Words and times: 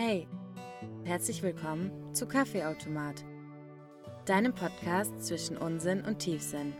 Hey, 0.00 0.28
herzlich 1.02 1.42
willkommen 1.42 2.14
zu 2.14 2.28
Kaffeeautomat, 2.28 3.24
deinem 4.26 4.54
Podcast 4.54 5.26
zwischen 5.26 5.56
Unsinn 5.56 6.04
und 6.04 6.20
Tiefsinn. 6.20 6.72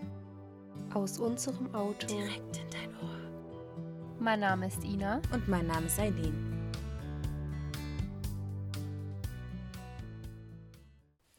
Aus 0.94 1.18
unserem 1.18 1.74
Auto. 1.74 2.06
Direkt 2.06 2.58
in 2.58 2.70
dein 2.70 2.94
Ohr. 3.02 4.14
Mein 4.20 4.38
Name 4.38 4.68
ist 4.68 4.84
Ina. 4.84 5.20
Und 5.32 5.48
mein 5.48 5.66
Name 5.66 5.86
ist 5.86 5.98
Eileen. 5.98 6.70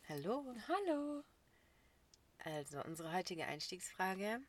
Hallo. 0.09 0.53
Hallo. 0.67 1.23
Also, 2.39 2.83
unsere 2.83 3.13
heutige 3.13 3.45
Einstiegsfrage. 3.45 4.41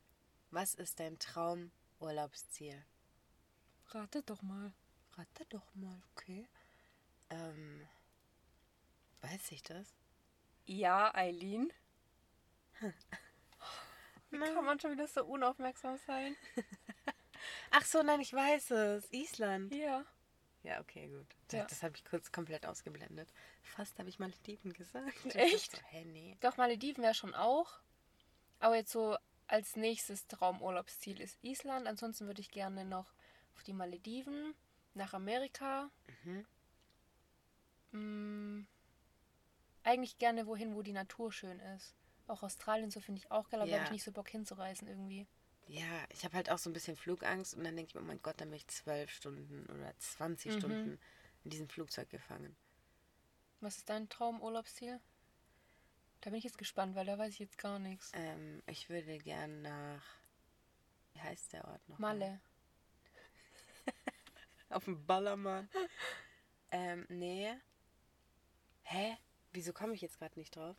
Was 0.51 0.75
ist 0.75 0.99
dein 0.99 1.17
Traumurlaubsziel? 1.21 2.83
Rate 3.91 4.25
doch 4.25 4.43
mal. 4.43 4.73
Rate 5.17 5.45
doch 5.49 5.73
mal, 5.77 6.03
okay. 6.11 6.49
Ähm, 7.31 7.87
weiß 9.23 9.53
ich 9.53 9.63
das? 9.63 9.87
Ja, 10.67 11.15
Eileen. 11.15 11.73
Wie 14.31 14.39
kann 14.39 14.65
man 14.65 14.79
schon 14.79 14.93
wieder 14.93 15.07
so 15.07 15.25
unaufmerksam 15.25 15.99
sein? 16.07 16.37
Ach 17.71 17.85
so, 17.85 18.03
nein, 18.03 18.21
ich 18.21 18.33
weiß 18.33 18.71
es. 18.73 19.13
Island. 19.13 19.75
Ja. 19.75 20.05
Ja, 20.63 20.81
okay, 20.81 21.09
gut. 21.09 21.27
Ja. 21.53 21.65
Das 21.65 21.83
habe 21.83 21.97
ich 21.97 22.05
kurz 22.05 22.31
komplett 22.31 22.67
ausgeblendet. 22.67 23.33
Fast 23.63 23.99
habe 23.99 24.09
ich 24.09 24.19
Malediven 24.19 24.73
gesagt. 24.73 25.35
Echt? 25.35 25.73
So, 25.73 25.79
hä, 25.89 26.05
nee. 26.05 26.37
Doch, 26.41 26.59
Malediven 26.59 27.03
wäre 27.03 27.15
schon 27.15 27.35
auch. 27.35 27.81
Aber 28.59 28.77
jetzt 28.77 28.93
so 28.93 29.17
als 29.47 29.75
nächstes 29.77 30.27
Traumurlaubsziel 30.27 31.21
ist 31.21 31.43
Island. 31.43 31.87
Ansonsten 31.87 32.27
würde 32.27 32.43
ich 32.43 32.51
gerne 32.51 32.85
noch 32.85 33.15
auf 33.55 33.63
die 33.63 33.73
Malediven, 33.73 34.55
nach 34.95 35.15
Amerika. 35.15 35.91
Mhm. 36.25 36.47
Mm, 37.95 38.67
eigentlich 39.83 40.17
gerne 40.19 40.47
wohin, 40.47 40.75
wo 40.75 40.81
die 40.83 40.93
Natur 40.95 41.33
schön 41.33 41.59
ist. 41.77 41.95
Auch 42.27 42.43
Australien, 42.43 42.91
so 42.91 43.01
finde 43.01 43.19
ich 43.21 43.31
auch 43.31 43.51
geil, 43.51 43.61
aber 43.61 43.69
da 43.71 43.75
Ja. 43.75 43.77
habe 43.77 43.85
ich 43.85 43.91
nicht 43.91 44.05
so 44.05 44.13
Bock 44.13 44.29
hinzureisen 44.31 44.89
irgendwie. 44.89 45.27
Ja, 45.69 46.05
ich 46.11 46.23
habe 46.25 46.37
halt 46.37 46.51
auch 46.51 46.59
so 46.59 46.69
ein 46.69 46.73
bisschen 46.75 46.97
Flugangst 46.97 47.55
und 47.55 47.65
dann 47.65 47.75
denke 47.77 47.89
ich 47.91 47.95
mir, 47.95 48.03
oh 48.03 48.05
mein 48.05 48.21
Gott, 48.23 48.39
dann 48.41 48.49
bin 48.51 48.57
ich 48.59 48.67
zwölf 48.69 49.11
Stunden 49.11 49.65
oder 49.71 49.97
20 49.99 50.53
Mhm. 50.53 50.53
Stunden 50.53 50.99
in 51.45 51.51
diesem 51.51 51.69
Flugzeug 51.69 52.11
gefangen. 52.11 52.57
Was 53.61 53.77
ist 53.79 53.89
dein 53.89 54.09
Traumurlaubsziel? 54.11 55.01
Da 56.23 56.31
bin 56.31 56.39
ich 56.39 56.45
jetzt 56.45 56.57
gespannt, 56.57 56.95
weil 56.95 57.05
da 57.05 57.19
weiß 57.19 57.33
ich 57.35 57.39
jetzt 57.41 57.59
gar 57.59 57.79
nichts. 57.79 58.13
Ähm, 58.13 58.63
ich 58.69 58.89
würde 58.89 59.19
gern 59.19 59.63
nach. 59.63 60.05
Wie 61.13 61.21
heißt 61.21 61.53
der 61.53 61.65
Ort 61.67 61.89
noch? 61.89 62.01
Malle. 62.01 62.41
Auf 64.71 64.85
dem 64.85 65.05
Ballermann. 65.07 65.69
ähm, 66.73 67.07
nee. 67.09 67.55
Hä? 68.91 69.17
Wieso 69.53 69.73
komme 69.73 69.95
ich 69.95 70.01
jetzt 70.01 70.19
gerade 70.19 70.39
nicht 70.39 70.55
drauf? 70.57 70.77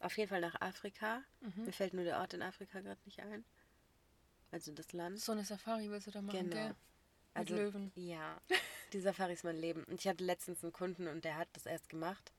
Auf 0.00 0.16
jeden 0.16 0.30
Fall 0.30 0.40
nach 0.40 0.58
Afrika. 0.60 1.22
Mhm. 1.40 1.64
Mir 1.66 1.72
fällt 1.72 1.92
nur 1.92 2.04
der 2.04 2.18
Ort 2.18 2.32
in 2.32 2.42
Afrika 2.42 2.80
gerade 2.80 3.00
nicht 3.04 3.20
ein. 3.20 3.44
Also 4.50 4.72
das 4.72 4.92
Land. 4.94 5.20
So 5.20 5.32
eine 5.32 5.44
Safari 5.44 5.90
willst 5.90 6.06
du 6.06 6.10
da 6.10 6.22
machen, 6.22 6.48
Genau. 6.50 6.56
gell? 6.56 6.74
Mit 7.34 7.50
Löwen. 7.50 7.92
Ja, 7.94 8.40
die 8.94 9.00
Safari 9.00 9.34
ist 9.34 9.44
mein 9.44 9.56
Leben. 9.58 9.84
Und 9.84 10.00
ich 10.00 10.08
hatte 10.08 10.24
letztens 10.24 10.62
einen 10.64 10.72
Kunden 10.72 11.08
und 11.08 11.24
der 11.24 11.36
hat 11.36 11.48
das 11.52 11.66
erst 11.66 11.90
gemacht. 11.90 12.32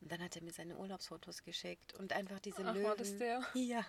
Und 0.00 0.10
dann 0.10 0.22
hat 0.22 0.36
er 0.36 0.42
mir 0.42 0.52
seine 0.52 0.76
Urlaubsfotos 0.78 1.42
geschickt. 1.44 1.92
Und 1.94 2.12
einfach 2.14 2.40
diese 2.40 2.64
Ach, 2.66 2.74
Löwen. 2.74 2.84
war 2.86 2.96
das 2.96 3.16
der? 3.18 3.42
Ja. 3.54 3.84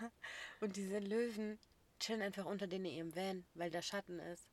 Und 0.59 0.75
diese 0.75 0.99
Löwen 0.99 1.57
chillen 1.99 2.21
einfach 2.21 2.45
unter 2.45 2.67
denen 2.67 2.85
in 2.85 2.93
ihrem 2.93 3.15
Van, 3.15 3.45
weil 3.53 3.71
da 3.71 3.81
Schatten 3.81 4.19
ist. 4.19 4.47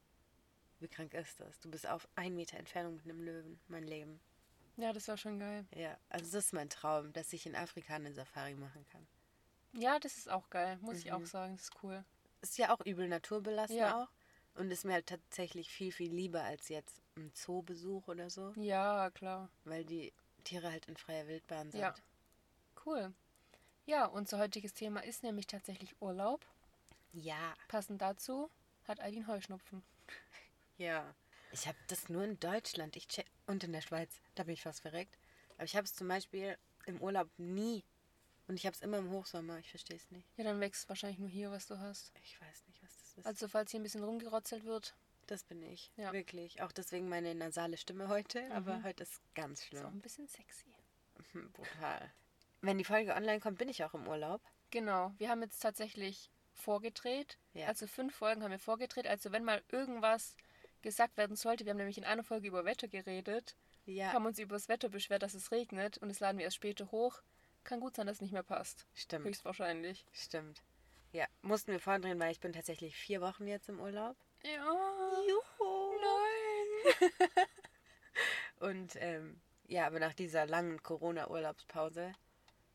Wie 0.78 0.88
krank 0.88 1.12
ist 1.14 1.40
das? 1.40 1.58
Du 1.60 1.70
bist 1.70 1.86
auf 1.88 2.08
einen 2.14 2.36
Meter 2.36 2.56
Entfernung 2.56 2.94
mit 2.96 3.04
einem 3.04 3.20
Löwen. 3.22 3.60
Mein 3.68 3.84
Leben. 3.84 4.20
Ja, 4.76 4.92
das 4.92 5.06
war 5.08 5.16
schon 5.16 5.38
geil. 5.38 5.66
Ja, 5.74 5.96
also 6.08 6.24
das 6.32 6.46
ist 6.46 6.52
mein 6.52 6.68
Traum, 6.70 7.12
dass 7.12 7.32
ich 7.32 7.46
in 7.46 7.54
Afrika 7.54 7.94
eine 7.94 8.12
Safari 8.12 8.54
machen 8.54 8.84
kann. 8.90 9.06
Ja, 9.74 9.98
das 9.98 10.16
ist 10.16 10.30
auch 10.30 10.48
geil, 10.50 10.78
muss 10.80 10.98
ich 10.98 11.06
Mhm. 11.06 11.12
auch 11.12 11.26
sagen. 11.26 11.56
Das 11.56 11.64
ist 11.64 11.82
cool. 11.82 12.04
Ist 12.40 12.58
ja 12.58 12.74
auch 12.74 12.80
übel 12.84 13.08
naturbelassen 13.08 13.76
Ja. 13.76 14.02
auch. 14.04 14.08
Und 14.54 14.70
ist 14.70 14.84
mir 14.84 14.92
halt 14.94 15.06
tatsächlich 15.06 15.70
viel, 15.70 15.92
viel 15.92 16.12
lieber 16.12 16.42
als 16.42 16.68
jetzt 16.68 17.00
ein 17.16 17.32
Zoobesuch 17.34 18.06
oder 18.08 18.28
so. 18.28 18.52
Ja, 18.56 19.10
klar. 19.10 19.48
Weil 19.64 19.84
die 19.84 20.12
Tiere 20.44 20.70
halt 20.70 20.86
in 20.86 20.96
freier 20.96 21.26
Wildbahn 21.26 21.70
sind. 21.70 21.80
Ja. 21.80 21.94
Cool. 22.84 23.14
Ja, 23.86 24.06
unser 24.06 24.38
heutiges 24.38 24.74
Thema 24.74 25.00
ist 25.04 25.22
nämlich 25.22 25.46
tatsächlich 25.46 25.94
Urlaub. 26.00 26.44
Ja. 27.12 27.54
Passend 27.68 28.02
dazu 28.02 28.50
hat 28.86 29.00
Eileen 29.00 29.26
Heuschnupfen. 29.26 29.82
Ja. 30.76 31.14
Ich 31.52 31.66
habe 31.68 31.78
das 31.88 32.08
nur 32.08 32.24
in 32.24 32.40
Deutschland 32.40 32.96
ich 32.96 33.06
check, 33.08 33.26
und 33.46 33.62
in 33.62 33.72
der 33.72 33.82
Schweiz. 33.82 34.20
Da 34.34 34.44
bin 34.44 34.54
ich 34.54 34.62
fast 34.62 34.80
verreckt. 34.80 35.18
Aber 35.56 35.64
ich 35.64 35.76
habe 35.76 35.84
es 35.84 35.94
zum 35.94 36.08
Beispiel 36.08 36.56
im 36.86 37.00
Urlaub 37.00 37.28
nie. 37.36 37.84
Und 38.48 38.56
ich 38.56 38.66
habe 38.66 38.74
es 38.74 38.82
immer 38.82 38.98
im 38.98 39.10
Hochsommer. 39.10 39.58
Ich 39.58 39.70
verstehe 39.70 39.96
es 39.96 40.10
nicht. 40.10 40.26
Ja, 40.36 40.44
dann 40.44 40.60
wächst 40.60 40.88
wahrscheinlich 40.88 41.18
nur 41.18 41.28
hier, 41.28 41.50
was 41.50 41.66
du 41.66 41.78
hast. 41.78 42.12
Ich 42.24 42.40
weiß 42.40 42.66
nicht, 42.66 42.82
was 42.82 42.96
das 42.98 43.18
ist. 43.18 43.26
Also, 43.26 43.48
falls 43.48 43.70
hier 43.70 43.80
ein 43.80 43.82
bisschen 43.82 44.02
rumgerotzelt 44.02 44.64
wird, 44.64 44.94
das 45.26 45.44
bin 45.44 45.62
ich. 45.62 45.92
Ja. 45.96 46.12
Wirklich. 46.12 46.62
Auch 46.62 46.72
deswegen 46.72 47.08
meine 47.08 47.34
nasale 47.34 47.76
Stimme 47.76 48.08
heute. 48.08 48.50
Aber 48.52 48.82
heute 48.82 49.04
ist 49.04 49.20
ganz 49.34 49.64
schlimm. 49.64 49.86
ein 49.86 50.00
bisschen 50.00 50.26
sexy. 50.28 50.66
Brutal. 51.52 52.12
Wenn 52.60 52.78
die 52.78 52.84
Folge 52.84 53.14
online 53.14 53.40
kommt, 53.40 53.58
bin 53.58 53.68
ich 53.68 53.84
auch 53.84 53.94
im 53.94 54.06
Urlaub. 54.08 54.40
Genau, 54.70 55.12
wir 55.18 55.28
haben 55.28 55.42
jetzt 55.42 55.60
tatsächlich 55.60 56.30
vorgedreht. 56.54 57.38
Ja. 57.54 57.66
Also 57.66 57.86
fünf 57.86 58.14
Folgen 58.14 58.42
haben 58.42 58.50
wir 58.50 58.58
vorgedreht. 58.58 59.06
Also 59.06 59.32
wenn 59.32 59.44
mal 59.44 59.62
irgendwas 59.68 60.36
gesagt 60.82 61.16
werden 61.16 61.36
sollte, 61.36 61.64
wir 61.64 61.70
haben 61.70 61.78
nämlich 61.78 61.98
in 61.98 62.04
einer 62.04 62.24
Folge 62.24 62.48
über 62.48 62.64
Wetter 62.64 62.88
geredet, 62.88 63.56
Ja. 63.86 64.12
haben 64.12 64.26
uns 64.26 64.38
über 64.38 64.54
das 64.56 64.68
Wetter 64.68 64.88
beschwert, 64.88 65.22
dass 65.22 65.34
es 65.34 65.50
regnet 65.52 65.98
und 65.98 66.08
das 66.08 66.20
laden 66.20 66.38
wir 66.38 66.44
erst 66.44 66.56
später 66.56 66.90
hoch. 66.92 67.22
Kann 67.64 67.80
gut 67.80 67.94
sein, 67.96 68.06
dass 68.06 68.16
es 68.16 68.20
nicht 68.20 68.32
mehr 68.32 68.42
passt. 68.42 68.86
Stimmt. 68.94 69.24
Höchstwahrscheinlich. 69.26 70.04
Stimmt. 70.12 70.62
Ja, 71.12 71.26
mussten 71.42 71.72
wir 71.72 71.78
vordrehen, 71.80 72.18
weil 72.18 72.32
ich 72.32 72.40
bin 72.40 72.52
tatsächlich 72.52 72.96
vier 72.96 73.20
Wochen 73.20 73.46
jetzt 73.46 73.68
im 73.68 73.78
Urlaub. 73.80 74.16
Ja. 74.42 74.64
Juhu. 75.28 75.92
Nein. 76.00 77.28
Und 78.60 78.96
ähm, 78.96 79.40
ja, 79.66 79.86
aber 79.86 79.98
nach 80.00 80.14
dieser 80.14 80.46
langen 80.46 80.82
Corona-Urlaubspause 80.82 82.12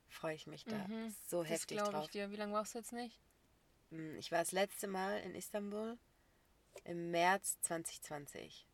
freue 0.10 0.36
ich 0.36 0.48
mich 0.48 0.66
da 0.66 0.76
Mhm, 0.88 1.14
so 1.28 1.42
das 1.44 1.52
heftig 1.52 1.78
glaube 1.78 1.90
ich 1.92 1.96
drauf. 1.98 2.10
dir. 2.12 2.32
Wie 2.32 2.36
lange 2.36 2.54
warst 2.54 2.74
du 2.74 2.80
jetzt 2.80 2.94
nicht? 2.94 3.20
Mm, 3.90 4.18
Ich 4.18 4.32
war 4.32 4.40
das 4.40 4.52
letzte 4.52 4.88
Mal 4.88 5.20
in 5.22 5.36
Istanbul 5.36 5.98
im 6.86 7.12
März 7.12 7.58
2020. 7.62 8.66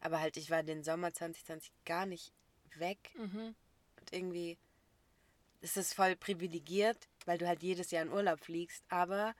Aber 0.00 0.20
halt, 0.20 0.36
ich 0.36 0.50
war 0.50 0.62
den 0.62 0.84
Sommer 0.84 1.12
2020 1.12 1.72
gar 1.84 2.06
nicht 2.06 2.32
weg. 2.76 2.98
Mhm. 3.16 3.54
Und 4.00 4.12
irgendwie 4.12 4.58
ist 5.60 5.76
es 5.76 5.92
voll 5.92 6.14
privilegiert, 6.16 7.08
weil 7.26 7.38
du 7.38 7.48
halt 7.48 7.62
jedes 7.62 7.90
Jahr 7.90 8.04
in 8.04 8.12
Urlaub 8.12 8.40
fliegst. 8.40 8.84
Aber 8.88 9.34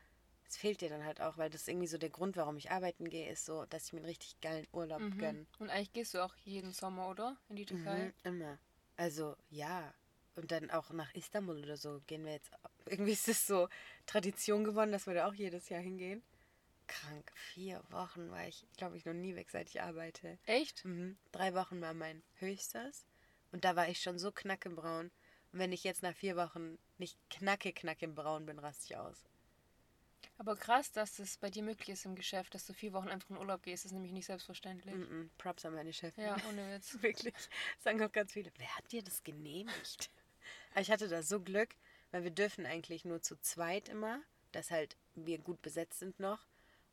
es 0.48 0.56
fehlt 0.56 0.80
dir 0.80 0.88
dann 0.88 1.04
halt 1.04 1.20
auch, 1.20 1.38
weil 1.38 1.50
das 1.50 1.62
ist 1.62 1.69
irgendwie 1.69 1.86
so 1.86 1.98
der 1.98 2.10
Grund, 2.10 2.36
warum 2.36 2.56
ich 2.56 2.70
arbeiten 2.70 3.08
gehe, 3.08 3.30
ist 3.30 3.44
so, 3.44 3.66
dass 3.66 3.86
ich 3.86 3.92
mir 3.92 3.98
einen 4.00 4.08
richtig 4.08 4.40
geilen 4.40 4.66
Urlaub 4.72 5.00
Mhm. 5.00 5.19
gönne. 5.19 5.46
Und 5.58 5.70
eigentlich 5.70 5.92
gehst 5.92 6.14
du 6.14 6.25
auch 6.25 6.34
jeden 6.44 6.72
Sommer, 6.72 7.08
oder? 7.08 7.36
In 7.48 7.56
die 7.56 7.66
Türkei? 7.66 8.06
Mhm, 8.06 8.12
immer. 8.25 8.58
Also, 8.96 9.36
ja. 9.50 9.94
Und 10.34 10.50
dann 10.52 10.70
auch 10.70 10.90
nach 10.90 11.12
Istanbul 11.14 11.58
oder 11.62 11.76
so 11.76 12.00
gehen 12.06 12.25
wir 12.25 12.32
jetzt. 12.32 12.50
Irgendwie 12.86 13.12
ist 13.12 13.28
es 13.28 13.46
so 13.46 13.69
Tradition 14.06 14.64
geworden, 14.64 14.92
dass 14.92 15.06
wir 15.06 15.14
da 15.14 15.28
auch 15.28 15.34
jedes 15.34 15.69
Jahr 15.69 15.80
hingehen. 15.80 16.22
Krank. 16.88 17.31
Vier 17.34 17.82
Wochen 17.91 18.31
war 18.31 18.47
ich, 18.49 18.66
glaube 18.76 18.97
ich, 18.97 19.04
noch 19.04 19.15
nie 19.15 19.37
weg, 19.37 19.50
seit 19.50 19.69
ich 19.69 19.81
arbeite. 19.81 20.38
Echt? 20.47 20.84
Mhm. 20.84 21.16
Drei 21.31 21.54
Wochen 21.54 21.81
war 21.81 21.94
mein 21.94 22.22
höchstes. 22.34 23.06
Und 23.53 23.65
da 23.65 23.76
war 23.76 23.88
ich 23.88 24.00
schon 24.00 24.19
so 24.19 24.32
knackebraun. 24.32 25.10
Und 25.53 25.59
wenn 25.59 25.72
ich 25.72 25.84
jetzt 25.84 26.03
nach 26.03 26.15
vier 26.15 26.37
Wochen 26.37 26.78
nicht 26.99 27.16
knacke, 27.31 27.72
knacke 27.72 28.09
braun 28.09 28.47
bin, 28.47 28.59
raste 28.59 28.87
ich 28.87 28.97
aus. 28.97 29.25
Aber 30.37 30.56
krass, 30.56 30.93
dass 30.93 31.19
es 31.19 31.37
bei 31.37 31.50
dir 31.50 31.62
möglich 31.62 31.88
ist 31.88 32.04
im 32.04 32.15
Geschäft, 32.15 32.54
dass 32.54 32.65
du 32.66 32.72
vier 32.72 32.93
Wochen 32.93 33.09
einfach 33.09 33.31
in 33.31 33.38
Urlaub 33.38 33.62
gehst. 33.62 33.84
Ist 33.84 33.93
nämlich 33.93 34.12
nicht 34.12 34.26
selbstverständlich. 34.26 34.94
Mhm. 34.94 35.31
Props 35.37 35.64
an 35.64 35.75
meine 35.75 35.93
Chefin. 35.93 36.25
Ja, 36.25 36.37
ohne 36.49 36.75
Witz. 36.75 36.96
Wirklich. 37.02 37.35
Sagen 37.79 38.02
auch 38.02 38.12
ganz 38.12 38.32
viele. 38.32 38.52
Wer 38.56 38.76
hat 38.76 38.90
dir 38.93 39.02
das 39.02 39.25
genehmigt? 39.25 40.11
Aber 40.70 40.81
ich 40.81 40.90
hatte 40.90 41.08
da 41.08 41.23
so 41.23 41.40
Glück, 41.40 41.75
weil 42.12 42.25
wir 42.25 42.31
dürfen 42.31 42.67
eigentlich 42.67 43.05
nur 43.05 43.20
zu 43.20 43.37
zweit 43.40 43.88
immer, 43.88 44.20
dass 44.52 44.70
halt 44.70 44.96
wir 45.14 45.38
gut 45.38 45.61
besetzt 45.61 45.99
sind 45.99 46.20
noch. 46.20 46.46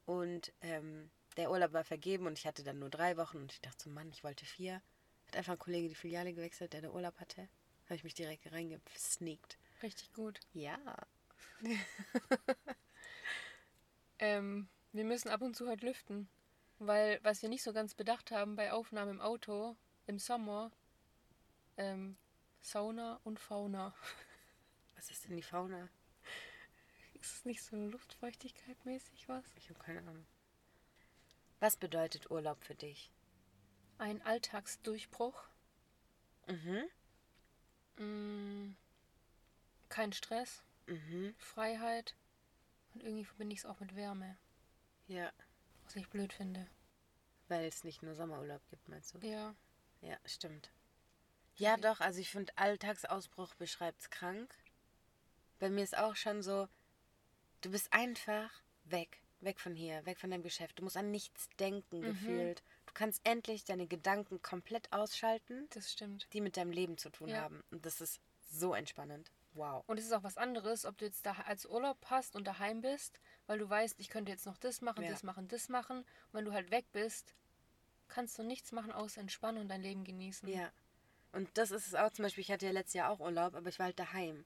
Und 0.06 0.54
ähm, 0.62 1.10
der 1.38 1.52
Urlaub 1.52 1.74
war 1.74 1.84
vergeben 1.84 2.28
und 2.28 2.38
ich 2.38 2.46
hatte 2.46 2.63
dann 2.63 2.80
nur 2.80 2.90
drei 2.90 3.18
Wochen 3.18 3.38
und 3.38 3.52
ich 3.52 3.62
dachte 3.62 3.84
so, 3.84 3.90
Mann, 3.90 4.10
ich 4.10 4.24
wollte 4.24 4.46
vier. 4.46 4.81
Hat 5.28 5.36
einfach 5.36 5.54
ein 5.54 5.60
Kollege 5.60 5.90
die 5.90 5.96
Filiale 5.96 6.34
gewechselt, 6.34 6.74
der 6.74 6.81
da 6.81 6.90
Urlaub 6.90 7.19
hatte. 7.19 7.50
Habe 7.86 7.96
ich 7.96 8.04
mich 8.04 8.13
direkt 8.13 8.52
reingesneakt. 8.52 9.57
Richtig 9.81 10.13
gut. 10.13 10.40
Ja. 10.54 10.78
Ähm, 14.19 14.68
wir 14.94 15.04
müssen 15.04 15.30
ab 15.30 15.42
und 15.42 15.56
zu 15.56 15.68
halt 15.68 15.81
lüften. 15.81 16.28
Weil, 16.80 17.19
was 17.24 17.42
wir 17.42 17.50
nicht 17.50 17.63
so 17.63 17.74
ganz 17.74 17.94
bedacht 17.94 18.31
haben 18.31 18.56
bei 18.56 18.72
Aufnahmen 18.72 19.12
im 19.12 19.22
Auto 19.22 19.75
im 20.07 20.19
Sommer, 20.19 20.72
ähm, 21.78 22.18
Sauna 22.62 23.19
und 23.24 23.40
Fauna. 23.40 23.94
Was 24.96 25.12
ist 25.12 25.25
denn 25.25 25.36
die 25.36 25.44
Fauna? 25.44 25.90
Ist 27.25 27.38
es 27.38 27.45
nicht 27.45 27.63
so 27.63 27.75
Luftfeuchtigkeit 27.75 28.86
mäßig 28.86 29.27
was? 29.27 29.44
Ich 29.56 29.68
habe 29.72 29.80
keine 29.80 29.98
Ahnung. 30.01 30.27
Was 31.60 31.75
bedeutet 31.75 32.30
Urlaub 32.30 32.63
für 32.63 32.75
dich? 32.75 33.12
Ein 33.98 34.22
Alltagsdurchbruch. 34.22 35.42
Mhm. 36.45 36.83
Mm, 37.98 38.75
kein 39.89 40.13
Stress, 40.13 40.62
Mhm. 40.86 41.33
Freiheit 41.39 42.16
und 42.94 43.01
irgendwie 43.01 43.25
verbinde 43.25 43.54
ich 43.56 43.62
es 43.62 43.66
auch 43.66 43.80
mit 43.80 43.95
Wärme, 43.95 44.38
Ja. 45.07 45.33
was 45.86 45.95
ich 45.95 46.07
blöd 46.07 46.31
finde. 46.31 46.68
Weil 47.48 47.66
es 47.66 47.83
nicht 47.83 48.04
nur 48.04 48.13
Sommerurlaub 48.13 48.62
gibt, 48.69 48.88
meinst 48.88 49.16
du? 49.16 49.19
Ja. 49.25 49.56
Ja, 50.01 50.19
stimmt. 50.25 50.69
Ja, 51.56 51.75
doch, 51.78 52.01
also 52.01 52.19
ich 52.19 52.30
finde, 52.30 52.56
Alltagsausbruch 52.56 53.56
beschreibt's 53.56 54.12
krank. 54.12 54.56
Bei 55.57 55.71
mir 55.71 55.83
ist 55.83 55.98
auch 55.98 56.16
schon 56.16 56.44
so, 56.44 56.69
du 57.65 57.71
bist 57.71 57.91
einfach 57.91 58.51
weg. 58.85 59.21
Weg 59.41 59.59
von 59.59 59.75
hier, 59.75 60.06
weg 60.06 60.17
von 60.17 60.29
deinem 60.31 60.44
Geschäft. 60.44 60.79
Du 60.79 60.83
musst 60.83 60.97
an 60.97 61.12
nichts 61.12 61.50
denken, 61.59 62.01
gefühlt. 62.01 62.63
Du 62.85 62.94
kannst 62.94 63.21
endlich 63.25 63.65
deine 63.65 63.85
Gedanken 63.85 64.41
komplett 64.41 64.91
ausschalten, 64.94 65.67
Das 65.71 65.91
stimmt. 65.91 66.27
die 66.33 66.41
mit 66.41 66.57
deinem 66.57 66.71
Leben 66.71 66.97
zu 66.97 67.09
tun 67.09 67.27
Ja. 67.29 67.41
haben. 67.41 67.62
Und 67.69 67.85
das 67.85 68.01
ist 68.01 68.19
so 68.50 68.73
entspannend. 68.73 69.31
Wow. 69.53 69.83
Und 69.88 70.00
es 70.00 70.06
ist 70.06 70.13
auch 70.13 70.23
was 70.23 70.38
anderes, 70.38 70.85
ob 70.85 70.97
du 70.97 71.06
jetzt 71.06 71.25
da 71.25 71.33
als 71.45 71.65
Urlaub 71.65 71.97
hast 72.06 72.35
und 72.35 72.45
daheim 72.47 72.81
bist, 72.81 73.19
weil 73.47 73.59
du 73.59 73.69
weißt, 73.69 74.00
ich 74.00 74.09
könnte 74.09 74.31
jetzt 74.31 74.45
noch 74.45 74.57
das 74.57 74.81
machen, 74.81 75.03
Ja. 75.03 75.11
das 75.11 75.23
machen, 75.23 75.47
das 75.47 75.69
machen. 75.69 76.00
Und 76.00 76.06
wenn 76.33 76.45
du 76.45 76.53
halt 76.53 76.71
weg 76.71 76.85
bist, 76.91 77.35
kannst 78.07 78.38
du 78.39 78.44
nichts 78.44 78.71
machen, 78.71 78.91
außer 78.91 79.21
entspannen 79.21 79.61
und 79.61 79.68
dein 79.69 79.81
Leben 79.81 80.03
genießen. 80.03 80.47
Ja. 80.50 80.71
Und 81.33 81.50
das 81.57 81.71
ist 81.71 81.88
es 81.88 81.95
auch 81.95 82.11
zum 82.11 82.23
Beispiel, 82.23 82.41
ich 82.41 82.51
hatte 82.51 82.65
ja 82.65 82.71
letztes 82.71 82.94
Jahr 82.95 83.09
auch 83.11 83.19
Urlaub, 83.19 83.53
aber 83.56 83.69
ich 83.69 83.79
war 83.79 83.88
halt 83.88 84.00
daheim. 84.00 84.45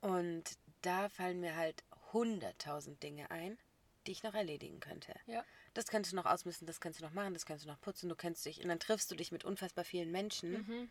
Und 0.00 0.44
da 0.82 1.08
fallen 1.08 1.40
mir 1.40 1.56
halt 1.56 1.82
hunderttausend 2.16 3.02
Dinge 3.02 3.30
ein, 3.30 3.58
die 4.06 4.12
ich 4.12 4.22
noch 4.22 4.34
erledigen 4.34 4.80
könnte. 4.80 5.14
Ja. 5.26 5.44
Das 5.74 5.86
könntest 5.86 6.12
du 6.12 6.16
noch 6.16 6.24
ausmisten, 6.24 6.66
das 6.66 6.80
kannst 6.80 7.00
du 7.00 7.04
noch 7.04 7.12
machen, 7.12 7.34
das 7.34 7.44
kannst 7.44 7.64
du 7.64 7.68
noch 7.68 7.80
putzen, 7.80 8.08
du 8.08 8.16
kennst 8.16 8.46
dich. 8.46 8.62
Und 8.62 8.68
dann 8.68 8.80
triffst 8.80 9.10
du 9.10 9.14
dich 9.14 9.32
mit 9.32 9.44
unfassbar 9.44 9.84
vielen 9.84 10.10
Menschen. 10.10 10.52
Mhm. 10.52 10.90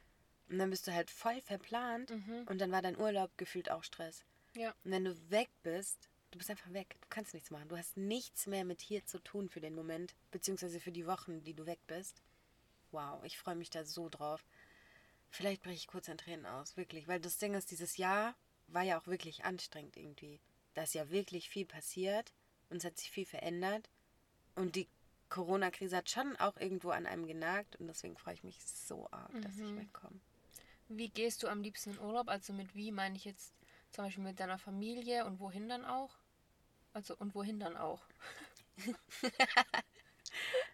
Und 0.49 0.59
dann 0.59 0.69
bist 0.69 0.85
du 0.85 0.93
halt 0.93 1.09
voll 1.09 1.41
verplant. 1.41 2.11
Mhm. 2.11 2.43
Und 2.47 2.59
dann 2.61 2.71
war 2.71 2.83
dein 2.83 2.97
Urlaub 2.97 3.35
gefühlt 3.37 3.71
auch 3.71 3.83
Stress. 3.83 4.23
Ja. 4.55 4.75
Und 4.83 4.91
wenn 4.91 5.05
du 5.05 5.31
weg 5.31 5.49
bist, 5.63 6.09
du 6.29 6.37
bist 6.37 6.51
einfach 6.51 6.71
weg. 6.71 6.95
Du 7.01 7.07
kannst 7.09 7.33
nichts 7.33 7.49
machen. 7.49 7.67
Du 7.67 7.77
hast 7.77 7.97
nichts 7.97 8.45
mehr 8.45 8.63
mit 8.63 8.81
hier 8.81 9.03
zu 9.07 9.17
tun 9.19 9.49
für 9.49 9.61
den 9.61 9.73
Moment, 9.73 10.13
beziehungsweise 10.29 10.79
für 10.79 10.91
die 10.91 11.07
Wochen, 11.07 11.43
die 11.43 11.55
du 11.55 11.65
weg 11.65 11.79
bist. 11.87 12.21
Wow, 12.91 13.23
ich 13.23 13.39
freue 13.39 13.55
mich 13.55 13.71
da 13.71 13.83
so 13.83 14.07
drauf. 14.07 14.45
Vielleicht 15.31 15.63
breche 15.63 15.75
ich 15.75 15.87
kurz 15.87 16.07
in 16.07 16.17
Tränen 16.17 16.45
aus, 16.45 16.77
wirklich. 16.77 17.07
Weil 17.07 17.19
das 17.19 17.39
Ding 17.39 17.55
ist, 17.55 17.71
dieses 17.71 17.97
Jahr 17.97 18.35
war 18.67 18.83
ja 18.83 18.99
auch 18.99 19.07
wirklich 19.07 19.43
anstrengend 19.45 19.97
irgendwie. 19.97 20.39
Da 20.75 20.83
ist 20.83 20.93
ja 20.93 21.09
wirklich 21.09 21.49
viel 21.49 21.65
passiert 21.65 22.33
und 22.69 22.77
es 22.77 22.85
hat 22.85 22.97
sich 22.99 23.09
viel 23.11 23.25
verändert. 23.25 23.89
Und 24.55 24.75
die 24.75 24.89
Corona-Krise 25.29 25.97
hat 25.97 26.09
schon 26.09 26.35
auch 26.37 26.57
irgendwo 26.57 26.91
an 26.91 27.07
einem 27.07 27.27
genagt 27.27 27.77
und 27.77 27.87
deswegen 27.87 28.17
freue 28.17 28.35
ich 28.35 28.43
mich 28.43 28.63
so 28.65 29.09
arg, 29.11 29.41
dass 29.41 29.61
ich 29.61 29.63
Mhm. 29.63 29.77
wegkomme. 29.77 30.21
Wie 30.89 31.09
gehst 31.09 31.43
du 31.43 31.47
am 31.47 31.61
liebsten 31.61 31.91
in 31.91 31.99
Urlaub? 31.99 32.29
Also 32.29 32.53
mit 32.53 32.75
wie 32.75 32.91
meine 32.91 33.17
ich 33.17 33.25
jetzt 33.25 33.53
zum 33.91 34.05
Beispiel 34.05 34.23
mit 34.23 34.39
deiner 34.39 34.59
Familie 34.59 35.25
und 35.25 35.39
wohin 35.39 35.69
dann 35.69 35.85
auch? 35.85 36.17
Also 36.93 37.15
und 37.17 37.35
wohin 37.35 37.59
dann 37.59 37.77
auch? 37.77 38.01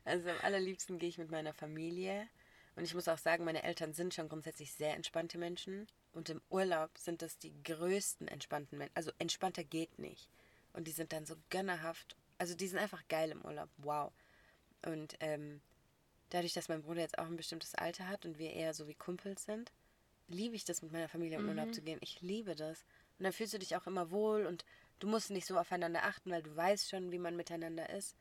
Also 0.05 0.29
am 0.29 0.37
allerliebsten 0.41 0.99
gehe 0.99 1.09
ich 1.09 1.17
mit 1.17 1.31
meiner 1.31 1.53
Familie. 1.53 2.27
Und 2.75 2.83
ich 2.83 2.93
muss 2.93 3.07
auch 3.07 3.17
sagen, 3.17 3.43
meine 3.43 3.63
Eltern 3.63 3.93
sind 3.93 4.13
schon 4.13 4.29
grundsätzlich 4.29 4.73
sehr 4.73 4.95
entspannte 4.95 5.37
Menschen. 5.37 5.87
Und 6.13 6.29
im 6.29 6.41
Urlaub 6.49 6.97
sind 6.97 7.21
das 7.21 7.37
die 7.37 7.53
größten 7.63 8.27
entspannten 8.27 8.77
Menschen. 8.77 8.95
Also 8.95 9.11
entspannter 9.19 9.63
geht 9.63 9.99
nicht. 9.99 10.29
Und 10.73 10.87
die 10.87 10.91
sind 10.91 11.11
dann 11.13 11.25
so 11.25 11.35
gönnerhaft. 11.49 12.15
Also 12.37 12.55
die 12.55 12.67
sind 12.67 12.79
einfach 12.79 13.07
geil 13.07 13.31
im 13.31 13.43
Urlaub. 13.43 13.69
Wow. 13.77 14.11
Und 14.85 15.15
ähm, 15.19 15.61
dadurch, 16.29 16.53
dass 16.53 16.69
mein 16.69 16.81
Bruder 16.81 17.01
jetzt 17.01 17.19
auch 17.19 17.25
ein 17.25 17.35
bestimmtes 17.35 17.75
Alter 17.75 18.07
hat 18.07 18.25
und 18.25 18.37
wir 18.37 18.53
eher 18.53 18.73
so 18.73 18.87
wie 18.87 18.95
Kumpels 18.95 19.43
sind, 19.43 19.71
liebe 20.27 20.55
ich 20.55 20.65
das, 20.65 20.81
mit 20.81 20.91
meiner 20.91 21.09
Familie 21.09 21.39
im 21.39 21.49
Urlaub 21.49 21.73
zu 21.73 21.81
gehen. 21.81 21.99
Ich 22.01 22.21
liebe 22.21 22.55
das. 22.55 22.85
Und 23.19 23.25
dann 23.25 23.33
fühlst 23.33 23.53
du 23.53 23.59
dich 23.59 23.75
auch 23.75 23.85
immer 23.85 24.11
wohl 24.11 24.45
und 24.45 24.65
du 24.99 25.07
musst 25.07 25.29
nicht 25.29 25.45
so 25.45 25.57
aufeinander 25.57 26.03
achten, 26.03 26.31
weil 26.31 26.41
du 26.41 26.55
weißt 26.55 26.89
schon, 26.89 27.11
wie 27.11 27.19
man 27.19 27.35
miteinander 27.35 27.89
ist. 27.89 28.15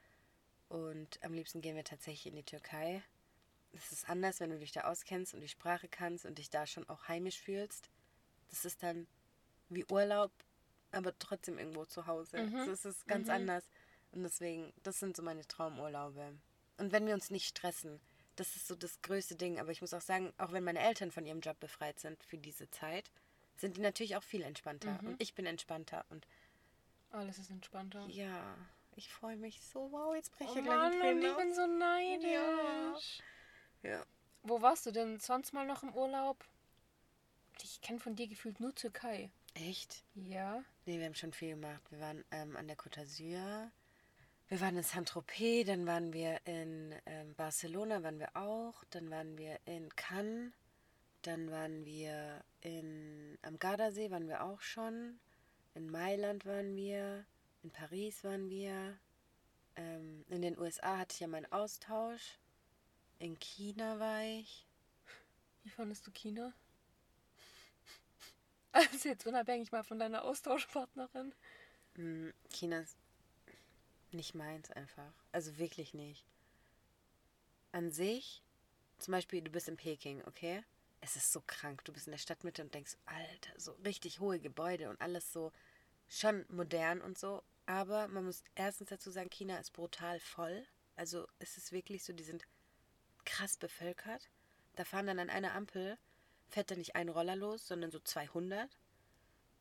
Und 0.69 1.23
am 1.23 1.32
liebsten 1.32 1.61
gehen 1.61 1.76
wir 1.76 1.85
tatsächlich 1.85 2.26
in 2.26 2.37
die 2.37 2.44
Türkei. 2.44 3.02
Das 3.72 3.93
ist 3.93 4.08
anders, 4.08 4.40
wenn 4.40 4.50
du 4.50 4.58
dich 4.58 4.72
da 4.72 4.82
auskennst 4.82 5.34
und 5.34 5.40
die 5.40 5.49
Sprache 5.49 5.88
kannst 5.88 6.25
und 6.26 6.38
dich 6.38 6.50
da 6.50 6.67
schon 6.67 6.88
auch 6.88 7.08
heimisch 7.08 7.38
fühlst. 7.40 7.88
Das 8.50 8.64
ist 8.64 8.82
dann 8.82 9.06
wie 9.69 9.84
Urlaub, 9.87 10.32
aber 10.93 11.17
trotzdem 11.19 11.58
irgendwo 11.58 11.84
zu 11.84 12.06
Hause. 12.06 12.38
Mhm. 12.43 12.67
Das 12.67 12.84
ist 12.84 13.06
ganz 13.06 13.26
Mhm. 13.28 13.34
anders. 13.34 13.64
Und 14.12 14.25
deswegen, 14.25 14.72
das 14.82 14.99
sind 14.99 15.17
so 15.17 15.22
meine 15.22 15.46
Traumurlaube. 15.46 16.37
Und 16.78 16.90
wenn 16.93 17.06
wir 17.06 17.14
uns 17.14 17.31
nicht 17.31 17.46
stressen, 17.46 18.00
das 18.34 18.56
ist 18.56 18.67
so 18.67 18.75
das 18.75 19.00
größte 19.02 19.37
Ding. 19.37 19.61
Aber 19.61 19.70
ich 19.70 19.81
muss 19.82 19.94
auch 19.94 20.00
sagen, 20.00 20.32
auch 20.38 20.50
wenn 20.50 20.64
meine 20.64 20.81
Eltern 20.81 21.12
von 21.12 21.25
ihrem 21.25 21.40
Job 21.40 21.61
befreit 21.61 22.00
sind 22.00 22.20
für 22.25 22.38
diese 22.38 22.69
Zeit, 22.70 23.11
sind 23.56 23.76
die 23.76 23.82
natürlich 23.82 24.16
auch 24.16 24.23
viel 24.25 24.43
entspannter. 24.43 24.99
Mhm. 25.02 25.08
Und 25.11 25.23
ich 25.23 25.34
bin 25.34 25.46
entspannter. 25.46 26.05
Und 26.08 26.26
Alles 27.12 27.38
ist 27.38 27.50
entspannter. 27.50 28.05
ja, 28.08 28.56
ich 28.96 29.12
freue 29.12 29.37
mich 29.37 29.61
so. 29.62 29.93
Wow, 29.93 30.16
jetzt 30.16 30.32
breche 30.32 30.50
ich 30.50 30.58
Oh 30.58 30.62
gleich 30.62 30.99
Mann, 30.99 31.00
und 31.19 31.23
ich 31.25 31.37
bin 31.37 31.55
so 31.55 31.66
neidisch. 31.66 32.31
Ja. 32.32 33.25
Wo 34.43 34.62
warst 34.62 34.87
du 34.87 34.91
denn 34.91 35.21
sonst 35.21 35.53
mal 35.53 35.67
noch 35.67 35.82
im 35.82 35.94
Urlaub? 35.94 36.44
Ich 37.62 37.81
kenne 37.81 38.00
von 38.00 38.17
dir 38.17 38.27
gefühlt 38.27 38.61
nur 38.61 38.75
Türkei. 38.75 39.31
Echt? 39.55 40.05
Ja. 40.15 40.65
Nee, 40.87 40.99
wir 40.99 41.06
haben 41.06 41.15
schon 41.15 41.32
viel 41.32 41.50
gemacht. 41.50 41.82
Wir 41.91 42.00
waren 42.00 42.25
ähm, 42.31 42.56
an 42.56 42.67
der 42.67 42.77
Côte 42.77 43.00
d'Azur. 43.00 43.71
Wir 44.49 44.61
waren 44.61 44.77
in 44.77 44.82
Saint-Tropez, 44.82 45.67
dann 45.67 45.87
waren 45.87 46.12
wir 46.12 46.41
in 46.44 46.93
ähm, 47.06 47.35
Barcelona, 47.37 48.03
waren 48.03 48.19
wir 48.19 48.35
auch. 48.35 48.82
Dann 48.91 49.09
waren 49.11 49.38
wir 49.38 49.61
in 49.65 49.94
Cannes. 49.94 50.53
Dann 51.23 51.50
waren 51.53 51.85
wir 51.85 52.43
in, 52.62 53.38
am 53.43 53.59
Gardasee, 53.59 54.11
waren 54.11 54.26
wir 54.26 54.43
auch 54.43 54.61
schon. 54.61 55.21
In 55.75 55.88
Mailand 55.91 56.47
waren 56.47 56.75
wir. 56.75 57.25
In 57.62 57.71
Paris 57.71 58.25
waren 58.25 58.50
wir. 58.50 58.99
Ähm, 59.76 60.25
in 60.29 60.43
den 60.43 60.59
USA 60.59 60.99
hatte 60.99 61.15
ich 61.15 61.21
ja 61.21 61.29
meinen 61.29 61.50
Austausch. 61.53 62.39
In 63.20 63.38
China 63.38 64.00
war 64.00 64.22
ich. 64.22 64.67
Wie 65.62 65.70
fandest 65.70 66.06
du 66.06 66.11
China? 66.11 66.52
Also 68.72 69.08
jetzt 69.08 69.26
unabhängig 69.26 69.72
mal 69.72 69.82
von 69.82 69.99
deiner 69.99 70.22
Austauschpartnerin. 70.25 71.34
Hm, 71.96 72.32
China 72.52 72.78
ist 72.78 72.96
nicht 74.12 74.34
meins 74.37 74.70
einfach. 74.70 75.12
Also 75.32 75.58
wirklich 75.58 75.93
nicht. 75.93 76.25
An 77.72 77.90
sich, 77.90 78.44
zum 78.99 79.11
Beispiel, 79.11 79.43
du 79.43 79.50
bist 79.50 79.68
in 79.68 79.76
Peking, 79.76 80.23
okay? 80.25 80.62
Es 81.00 81.16
ist 81.16 81.33
so 81.33 81.42
krank. 81.45 81.85
Du 81.85 81.92
bist 81.92 82.06
in 82.06 82.12
der 82.12 82.18
Stadtmitte 82.18 82.62
und 82.62 82.73
denkst, 82.73 82.97
Alter, 83.06 83.52
so 83.59 83.73
richtig 83.85 84.21
hohe 84.21 84.38
Gebäude 84.38 84.88
und 84.88 85.00
alles 85.00 85.33
so 85.33 85.52
schon 86.09 86.47
modern 86.49 87.00
und 87.00 87.18
so. 87.18 87.42
Aber 87.66 88.06
man 88.06 88.25
muss 88.25 88.45
erstens 88.54 88.90
dazu 88.90 89.11
sagen, 89.11 89.30
China 89.30 89.59
ist 89.59 89.73
brutal 89.73 90.21
voll. 90.21 90.64
Also 90.95 91.26
es 91.40 91.56
ist 91.56 91.73
wirklich 91.73 92.04
so, 92.04 92.12
die 92.12 92.23
sind 92.25 92.47
krass 93.30 93.56
bevölkert. 93.56 94.28
Da 94.76 94.84
fahren 94.84 95.06
dann 95.06 95.18
an 95.18 95.30
einer 95.30 95.54
Ampel, 95.54 95.99
fährt 96.49 96.70
dann 96.70 96.78
nicht 96.78 96.96
ein 96.96 97.08
Roller 97.08 97.37
los, 97.37 97.66
sondern 97.66 97.90
so 97.90 98.00
200. 98.00 98.68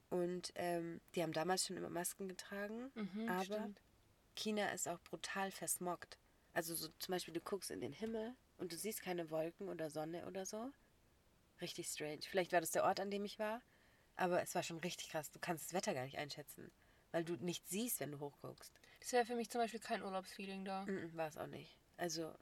Und 0.10 0.52
ähm, 0.56 1.02
die 1.14 1.22
haben 1.22 1.34
damals 1.34 1.66
schon 1.68 1.78
immer 1.78 1.90
Masken 1.90 2.28
getragen. 2.28 2.92
Mhm, 2.96 3.30
aber 3.30 3.44
stimmt. 3.44 3.82
China 4.36 4.72
ist 4.72 4.88
auch 4.88 5.00
brutal 5.02 5.52
versmoggt. 5.52 6.18
Also 6.54 6.74
so 6.74 6.88
zum 7.00 7.12
Beispiel, 7.14 7.34
du 7.34 7.42
guckst 7.42 7.70
in 7.70 7.80
den 7.80 7.94
Himmel 7.94 8.34
und 8.58 8.72
du 8.72 8.76
siehst 8.78 9.02
keine 9.04 9.30
Wolken 9.30 9.70
oder 9.70 9.90
Sonne 9.90 10.26
oder 10.26 10.46
so. 10.46 10.72
Richtig 11.62 11.88
strange. 11.88 12.22
Vielleicht 12.24 12.52
war 12.54 12.62
das 12.62 12.72
der 12.72 12.84
Ort, 12.86 13.00
an 13.00 13.12
dem 13.12 13.24
ich 13.26 13.38
war, 13.38 13.62
aber 14.16 14.42
es 14.42 14.56
war 14.56 14.64
schon 14.64 14.80
richtig 14.80 15.10
krass. 15.10 15.30
Du 15.30 15.40
kannst 15.40 15.66
das 15.66 15.74
Wetter 15.74 15.94
gar 15.94 16.06
nicht 16.06 16.18
einschätzen, 16.18 16.72
weil 17.12 17.24
du 17.24 17.34
nichts 17.36 17.70
siehst, 17.70 18.00
wenn 18.00 18.12
du 18.12 18.20
hochguckst. 18.20 18.74
Das 19.02 19.12
wäre 19.12 19.26
für 19.26 19.36
mich 19.36 19.50
zum 19.50 19.62
Beispiel 19.62 19.80
kein 19.80 20.02
Urlaubsfeeling 20.02 20.66
da. 20.66 20.86
Mm, 20.86 21.16
War 21.16 21.28
es 21.28 21.38
auch 21.38 21.48
nicht. 21.48 21.78
Also 21.98 22.34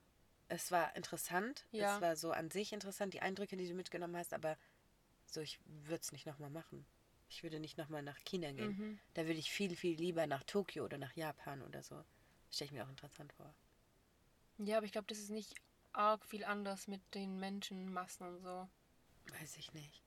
es 0.50 0.72
war 0.72 0.96
interessant. 0.96 1.66
Ja. 1.72 1.96
Es 1.96 2.02
war 2.02 2.16
so 2.16 2.32
an 2.32 2.52
sich 2.52 2.74
interessant, 2.74 3.14
die 3.14 3.22
Eindrücke, 3.22 3.58
die 3.58 3.68
du 3.68 3.74
mitgenommen 3.74 4.16
hast, 4.18 4.34
aber 4.34 4.58
so, 5.26 5.42
ich 5.42 5.60
würde 5.66 6.02
es 6.02 6.12
nicht 6.12 6.26
nochmal 6.26 6.50
machen. 6.50 6.86
Ich 7.30 7.44
würde 7.44 7.60
nicht 7.60 7.78
nochmal 7.78 8.04
nach 8.04 8.20
China 8.24 8.52
gehen. 8.54 8.78
Mhm. 8.78 9.00
Da 9.14 9.26
würde 9.26 9.40
ich 9.40 9.52
viel, 9.52 9.76
viel 9.76 9.98
lieber 9.98 10.28
nach 10.28 10.44
Tokio 10.44 10.86
oder 10.86 10.98
nach 10.98 11.14
Japan 11.14 11.62
oder 11.62 11.84
so. 11.84 12.04
Stelle 12.50 12.68
ich 12.68 12.72
mir 12.72 12.86
auch 12.86 12.90
interessant 12.90 13.34
vor. 13.34 13.54
Ja, 14.60 14.78
aber 14.78 14.86
ich 14.86 14.94
glaube, 14.94 15.08
das 15.08 15.20
ist 15.20 15.30
nicht 15.30 15.54
arg 15.92 16.26
viel 16.26 16.46
anders 16.46 16.88
mit 16.88 17.02
den 17.14 17.40
Menschenmassen 17.40 18.28
und 18.28 18.40
so. 18.40 18.70
Weiß 19.40 19.58
ich 19.58 19.74
nicht. 19.74 20.02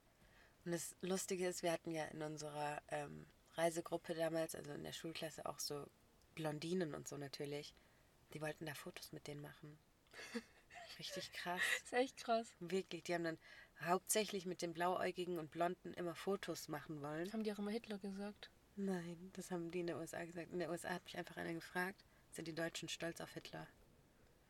Und 0.64 0.72
das 0.72 0.96
Lustige 1.02 1.46
ist, 1.46 1.62
wir 1.62 1.72
hatten 1.72 1.90
ja 1.90 2.04
in 2.06 2.22
unserer 2.22 2.80
ähm, 2.88 3.26
Reisegruppe 3.54 4.14
damals, 4.14 4.54
also 4.54 4.72
in 4.72 4.82
der 4.82 4.92
Schulklasse, 4.92 5.44
auch 5.46 5.58
so 5.58 5.86
Blondinen 6.34 6.94
und 6.94 7.06
so 7.06 7.18
natürlich. 7.18 7.74
Die 8.32 8.40
wollten 8.40 8.66
da 8.66 8.74
Fotos 8.74 9.12
mit 9.12 9.26
denen 9.26 9.42
machen. 9.42 9.78
Richtig 10.98 11.32
krass. 11.32 11.60
Das 11.80 11.84
ist 11.84 11.92
echt 11.92 12.16
krass. 12.18 12.46
Wirklich. 12.60 13.02
Die 13.04 13.14
haben 13.14 13.24
dann 13.24 13.38
hauptsächlich 13.82 14.46
mit 14.46 14.62
den 14.62 14.74
Blauäugigen 14.74 15.38
und 15.38 15.50
Blonden 15.50 15.94
immer 15.94 16.14
Fotos 16.14 16.68
machen 16.68 17.00
wollen. 17.00 17.32
Haben 17.32 17.44
die 17.44 17.52
auch 17.52 17.58
immer 17.58 17.70
Hitler 17.70 17.98
gesagt? 17.98 18.50
Nein, 18.76 19.30
das 19.34 19.50
haben 19.50 19.70
die 19.70 19.80
in 19.80 19.86
der 19.86 19.98
USA 19.98 20.24
gesagt. 20.24 20.52
In 20.52 20.58
der 20.58 20.70
USA 20.70 20.90
hat 20.90 21.04
mich 21.04 21.16
einfach 21.16 21.36
einer 21.36 21.54
gefragt, 21.54 22.04
sind 22.30 22.46
die 22.46 22.54
Deutschen 22.54 22.88
stolz 22.88 23.20
auf 23.20 23.32
Hitler? 23.32 23.66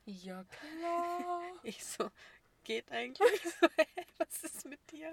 Ja, 0.05 0.45
klar. 0.81 1.43
Ich 1.63 1.85
so, 1.85 2.11
geht 2.65 2.91
eigentlich? 2.91 3.21
Was 4.19 4.45
ist 4.45 4.65
mit 4.67 4.81
dir? 4.91 5.13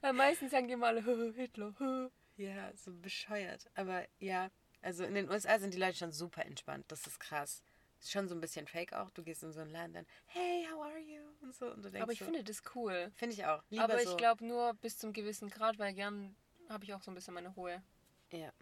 Weil 0.00 0.12
meistens 0.12 0.52
sagen 0.52 0.68
die 0.68 0.74
immer 0.74 0.86
alle, 0.86 1.04
"Hö, 1.04 1.32
Hitler. 1.34 1.74
hö." 1.78 2.08
Ja, 2.36 2.72
so 2.76 2.92
bescheuert. 2.92 3.68
Aber 3.74 4.06
ja, 4.18 4.50
also 4.82 5.04
in 5.04 5.14
den 5.14 5.28
USA 5.30 5.58
sind 5.58 5.74
die 5.74 5.78
Leute 5.78 5.96
schon 5.96 6.12
super 6.12 6.44
entspannt. 6.44 6.84
Das 6.88 7.06
ist 7.06 7.18
krass. 7.18 7.62
Schon 8.10 8.28
so 8.28 8.34
ein 8.34 8.40
bisschen 8.40 8.66
fake 8.66 8.92
auch. 8.92 9.10
Du 9.10 9.22
gehst 9.22 9.42
in 9.42 9.52
so 9.52 9.60
einen 9.60 9.70
Laden 9.70 9.92
dann, 9.94 10.06
hey, 10.26 10.66
how 10.72 10.82
are 10.84 10.98
you? 10.98 11.22
Und 11.42 11.54
so. 11.54 11.66
Und 11.72 11.82
du 11.84 11.90
denkst 11.90 12.02
Aber 12.02 12.12
ich 12.12 12.18
so, 12.20 12.24
finde 12.24 12.44
das 12.44 12.62
cool. 12.74 13.10
Finde 13.14 13.34
ich 13.34 13.44
auch. 13.44 13.62
Lieber 13.70 13.84
Aber 13.84 13.98
so. 14.00 14.10
ich 14.10 14.16
glaube 14.16 14.44
nur 14.46 14.74
bis 14.74 14.98
zum 14.98 15.12
gewissen 15.12 15.48
Grad, 15.50 15.78
weil 15.78 15.92
gern 15.94 16.36
habe 16.68 16.84
ich 16.84 16.94
auch 16.94 17.02
so 17.02 17.10
ein 17.10 17.14
bisschen 17.14 17.34
meine 17.34 17.50
Ruhe. 17.50 17.82
Ja. 18.32 18.52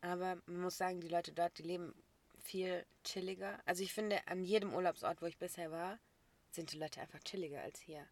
Aber 0.00 0.36
man 0.46 0.60
muss 0.62 0.76
sagen, 0.78 1.00
die 1.00 1.08
Leute 1.08 1.32
dort, 1.32 1.58
die 1.58 1.62
leben 1.64 1.94
viel 2.38 2.86
chilliger. 3.04 3.58
Also 3.66 3.82
ich 3.82 3.92
finde, 3.92 4.26
an 4.26 4.42
jedem 4.44 4.72
Urlaubsort, 4.74 5.20
wo 5.20 5.26
ich 5.26 5.38
bisher 5.38 5.70
war, 5.70 5.98
sind 6.50 6.72
die 6.72 6.78
Leute 6.78 7.00
einfach 7.00 7.20
chilliger 7.24 7.62
als 7.62 7.80
hier. 7.80 8.06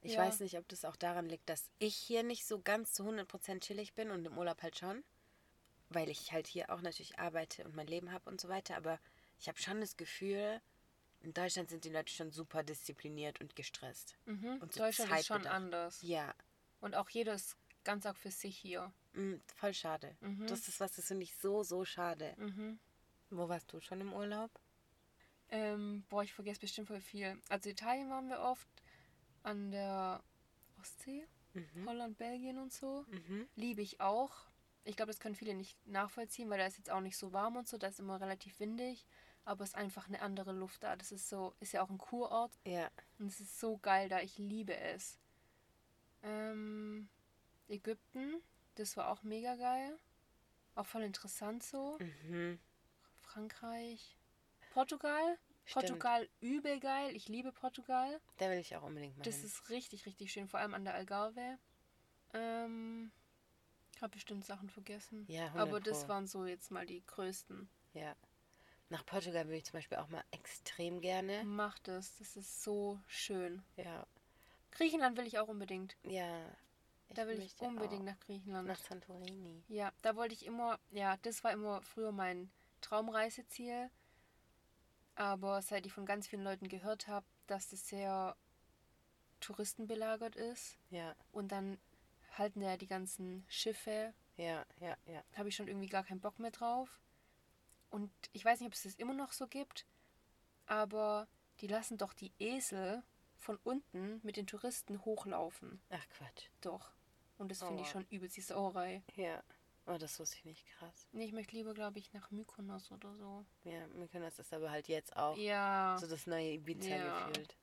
Ich 0.00 0.14
Ja. 0.14 0.20
weiß 0.20 0.40
nicht, 0.40 0.56
ob 0.58 0.68
das 0.68 0.84
auch 0.84 0.96
daran 0.96 1.28
liegt, 1.28 1.48
dass 1.48 1.70
ich 1.78 1.96
hier 1.96 2.22
nicht 2.22 2.46
so 2.46 2.60
ganz 2.60 2.92
zu 2.92 3.04
100% 3.04 3.60
chillig 3.60 3.94
bin 3.94 4.10
und 4.10 4.24
im 4.26 4.38
Urlaub 4.38 4.62
halt 4.62 4.78
schon. 4.78 5.02
Weil 5.90 6.08
ich 6.08 6.32
halt 6.32 6.46
hier 6.46 6.70
auch 6.70 6.80
natürlich 6.80 7.18
arbeite 7.18 7.64
und 7.64 7.74
mein 7.74 7.86
Leben 7.86 8.10
habe 8.12 8.28
und 8.30 8.40
so 8.40 8.48
weiter. 8.48 8.76
Aber 8.76 8.98
ich 9.38 9.48
habe 9.48 9.58
schon 9.58 9.80
das 9.80 9.96
Gefühl, 9.96 10.60
in 11.20 11.32
Deutschland 11.32 11.70
sind 11.70 11.84
die 11.84 11.90
Leute 11.90 12.12
schon 12.12 12.30
super 12.30 12.62
diszipliniert 12.62 13.40
und 13.40 13.56
gestresst. 13.56 14.16
Mhm. 14.26 14.58
Und 14.60 14.72
so 14.74 14.80
Deutschland 14.80 15.12
ist 15.12 15.26
schon 15.26 15.46
anders. 15.46 16.00
Ja, 16.02 16.34
Und 16.80 16.94
auch 16.94 17.08
jeder 17.08 17.34
ist 17.34 17.56
ganz 17.82 18.04
arg 18.06 18.16
für 18.18 18.30
sich 18.30 18.56
hier. 18.58 18.92
mm, 19.14 19.34
voll 19.54 19.72
schade. 19.74 20.16
Mhm. 20.20 20.46
Das 20.46 20.68
ist 20.68 20.80
was, 20.80 20.92
das 20.92 21.06
finde 21.06 21.22
ich 21.24 21.34
so, 21.36 21.62
so 21.62 21.84
schade. 21.84 22.34
Mhm. 22.38 22.78
Wo 23.30 23.48
warst 23.48 23.72
du 23.72 23.80
schon 23.80 24.00
im 24.00 24.12
Urlaub? 24.12 24.50
Ähm, 25.50 26.04
boah, 26.08 26.22
ich 26.22 26.32
vergesse 26.32 26.60
bestimmt 26.60 26.88
voll 26.88 27.00
viel. 27.00 27.40
Also 27.48 27.70
Italien 27.70 28.10
waren 28.10 28.28
wir 28.28 28.40
oft, 28.40 28.68
an 29.42 29.70
der 29.70 30.22
Ostsee, 30.80 31.26
Mhm. 31.52 31.86
Holland, 31.88 32.18
Belgien 32.18 32.58
und 32.58 32.72
so. 32.72 33.04
Mhm. 33.08 33.46
Liebe 33.54 33.80
ich 33.80 34.00
auch. 34.00 34.32
Ich 34.82 34.96
glaube, 34.96 35.12
das 35.12 35.20
können 35.20 35.36
viele 35.36 35.54
nicht 35.54 35.78
nachvollziehen, 35.86 36.50
weil 36.50 36.58
da 36.58 36.66
ist 36.66 36.78
jetzt 36.78 36.90
auch 36.90 37.00
nicht 37.00 37.16
so 37.16 37.32
warm 37.32 37.54
und 37.56 37.68
so, 37.68 37.78
da 37.78 37.86
ist 37.86 38.00
immer 38.00 38.20
relativ 38.20 38.58
windig. 38.58 39.06
Aber 39.46 39.62
es 39.64 39.70
ist 39.70 39.76
einfach 39.76 40.08
eine 40.08 40.22
andere 40.22 40.52
Luft 40.52 40.82
da. 40.82 40.96
Das 40.96 41.12
ist 41.12 41.28
so, 41.28 41.54
ist 41.60 41.72
ja 41.72 41.82
auch 41.82 41.90
ein 41.90 41.98
Kurort 41.98 42.52
Ja. 42.64 42.90
und 43.18 43.26
es 43.26 43.40
ist 43.40 43.60
so 43.60 43.76
geil 43.78 44.08
da. 44.08 44.20
Ich 44.20 44.38
liebe 44.38 44.74
es. 44.76 45.18
Ähm, 46.22 47.08
Ägypten, 47.68 48.40
das 48.76 48.96
war 48.96 49.08
auch 49.10 49.22
mega 49.22 49.54
geil. 49.56 49.98
Auch 50.74 50.86
voll 50.86 51.02
interessant 51.02 51.62
so. 51.62 51.98
Mhm. 52.00 52.58
Frankreich. 53.20 54.16
Portugal. 54.72 55.38
Stimmt. 55.66 55.86
Portugal 55.86 56.28
übel 56.40 56.80
geil. 56.80 57.14
Ich 57.14 57.28
liebe 57.28 57.52
Portugal. 57.52 58.20
Da 58.38 58.50
will 58.50 58.58
ich 58.58 58.74
auch 58.76 58.82
unbedingt 58.82 59.16
mal 59.16 59.24
Das 59.24 59.36
hin. 59.36 59.44
ist 59.46 59.70
richtig, 59.70 60.04
richtig 60.06 60.32
schön. 60.32 60.48
Vor 60.48 60.60
allem 60.60 60.74
an 60.74 60.84
der 60.84 60.94
Algarve. 60.94 61.58
Ähm, 62.32 63.12
hab 64.00 64.10
bestimmt 64.12 64.44
Sachen 64.44 64.68
vergessen. 64.68 65.24
Ja, 65.28 65.46
100 65.46 65.60
Aber 65.68 65.80
das 65.80 66.08
waren 66.08 66.26
so 66.26 66.44
jetzt 66.44 66.70
mal 66.70 66.84
die 66.86 67.04
größten. 67.06 67.68
Ja. 67.92 68.16
Nach 68.90 69.04
Portugal 69.06 69.46
würde 69.46 69.56
ich 69.56 69.64
zum 69.64 69.74
Beispiel 69.74 69.98
auch 69.98 70.08
mal 70.08 70.24
extrem 70.30 71.00
gerne. 71.00 71.42
Mach 71.44 71.78
das. 71.80 72.16
Das 72.18 72.36
ist 72.36 72.62
so 72.62 72.98
schön. 73.06 73.62
Ja. 73.76 74.06
Griechenland 74.72 75.16
will 75.16 75.26
ich 75.26 75.38
auch 75.38 75.48
unbedingt. 75.48 75.96
Ja. 76.02 76.44
da 77.10 77.26
will 77.26 77.40
ich 77.40 77.58
unbedingt 77.60 78.04
nach 78.04 78.18
Griechenland. 78.20 78.68
nach 78.68 78.78
Santorini. 78.78 79.62
Ja, 79.68 79.92
da 80.02 80.16
wollte 80.16 80.34
ich 80.34 80.44
immer, 80.44 80.78
ja, 80.90 81.16
das 81.18 81.44
war 81.44 81.52
immer 81.52 81.80
früher 81.82 82.12
mein 82.12 82.50
Traumreiseziel. 82.80 83.90
Aber 85.16 85.62
seit 85.62 85.86
ich 85.86 85.92
von 85.92 86.06
ganz 86.06 86.26
vielen 86.26 86.42
Leuten 86.42 86.68
gehört 86.68 87.06
habe, 87.06 87.26
dass 87.46 87.68
das 87.68 87.88
sehr 87.88 88.36
touristenbelagert 89.40 90.36
ist 90.36 90.78
Ja, 90.90 91.14
und 91.30 91.52
dann 91.52 91.78
halten 92.32 92.62
ja 92.62 92.76
die 92.76 92.86
ganzen 92.86 93.44
Schiffe, 93.48 94.12
ja, 94.36 94.64
ja, 94.80 94.96
ja. 95.06 95.22
habe 95.36 95.48
ich 95.48 95.54
schon 95.54 95.68
irgendwie 95.68 95.88
gar 95.88 96.02
keinen 96.02 96.20
Bock 96.20 96.38
mehr 96.38 96.50
drauf. 96.50 97.00
Und 97.94 98.10
ich 98.32 98.44
weiß 98.44 98.58
nicht, 98.58 98.66
ob 98.66 98.72
es 98.74 98.82
das 98.82 98.96
immer 98.96 99.14
noch 99.14 99.32
so 99.32 99.46
gibt, 99.46 99.86
aber 100.66 101.28
die 101.60 101.68
lassen 101.68 101.96
doch 101.96 102.12
die 102.12 102.32
Esel 102.40 103.04
von 103.36 103.56
unten 103.62 104.18
mit 104.24 104.36
den 104.36 104.48
Touristen 104.48 105.04
hochlaufen. 105.04 105.80
Ach 105.90 106.04
Quatsch. 106.08 106.48
Doch. 106.60 106.90
Und 107.38 107.52
das 107.52 107.60
finde 107.62 107.82
ich 107.82 107.88
Oh. 107.88 107.92
schon 107.92 108.06
übelst 108.10 108.36
die 108.36 108.40
Sauerei. 108.40 109.04
Ja. 109.14 109.40
Oh, 109.86 109.96
das 109.96 110.18
wusste 110.18 110.38
ich 110.38 110.44
nicht. 110.44 110.66
Krass. 110.66 111.06
Nee, 111.12 111.26
ich 111.26 111.32
möchte 111.32 111.54
lieber, 111.54 111.72
glaube 111.72 112.00
ich, 112.00 112.12
nach 112.12 112.32
Mykonos 112.32 112.90
oder 112.90 113.14
so. 113.14 113.44
Ja, 113.62 113.86
Mykonos 113.88 114.40
ist 114.40 114.52
aber 114.52 114.72
halt 114.72 114.88
jetzt 114.88 115.14
auch 115.16 115.36
Ja, 115.36 115.96
so 116.00 116.08
das 116.08 116.26
neue 116.26 116.54
Ibiza 116.54 116.88
Ja. 116.88 117.28
gefühlt. 117.28 117.56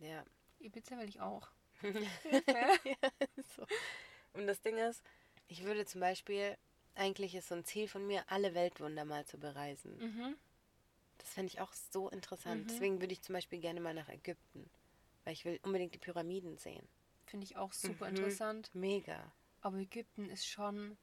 Ja. 0.00 0.22
Ibiza 0.58 0.98
will 0.98 1.08
ich 1.08 1.20
auch. 1.22 1.48
so. 3.56 3.66
Und 4.34 4.46
das 4.46 4.60
Ding 4.60 4.76
ist, 4.76 5.02
ich 5.46 5.64
würde 5.64 5.86
zum 5.86 6.02
Beispiel, 6.02 6.58
eigentlich 6.98 7.34
ist 7.34 7.48
so 7.48 7.54
ein 7.54 7.64
Ziel 7.64 7.88
von 7.88 8.06
mir, 8.06 8.24
alle 8.28 8.54
Weltwunder 8.54 9.04
mal 9.04 9.24
zu 9.24 9.38
bereisen. 9.38 9.96
Mhm. 9.98 10.36
Das 11.18 11.30
fände 11.34 11.52
ich 11.52 11.60
auch 11.60 11.72
so 11.72 12.08
interessant. 12.10 12.64
Mhm. 12.64 12.68
Deswegen 12.68 13.00
würde 13.00 13.12
ich 13.12 13.22
zum 13.22 13.32
Beispiel 13.34 13.60
gerne 13.60 13.80
mal 13.80 13.94
nach 13.94 14.08
Ägypten. 14.08 14.68
Weil 15.24 15.32
ich 15.32 15.44
will 15.44 15.58
unbedingt 15.62 15.94
die 15.94 15.98
Pyramiden 15.98 16.56
sehen. 16.58 16.86
Finde 17.26 17.44
ich 17.44 17.56
auch 17.56 17.72
super 17.72 18.08
Mhm. 18.10 18.16
interessant. 18.16 18.70
Mega. 18.74 19.32
Aber 19.60 19.76
Ägypten 19.78 20.30
ist 20.30 20.46
schon 20.46 20.96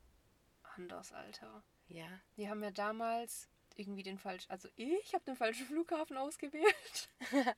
anders, 0.75 1.11
Alter. 1.13 1.63
Ja. 1.87 2.07
Wir 2.35 2.49
haben 2.49 2.63
ja 2.63 2.71
damals 2.71 3.47
irgendwie 3.75 4.03
den 4.03 4.17
falschen, 4.17 4.49
also 4.49 4.69
ich 4.75 5.13
habe 5.13 5.25
den 5.25 5.35
falschen 5.35 5.65
Flughafen 5.67 6.17
ausgewählt. 6.17 7.09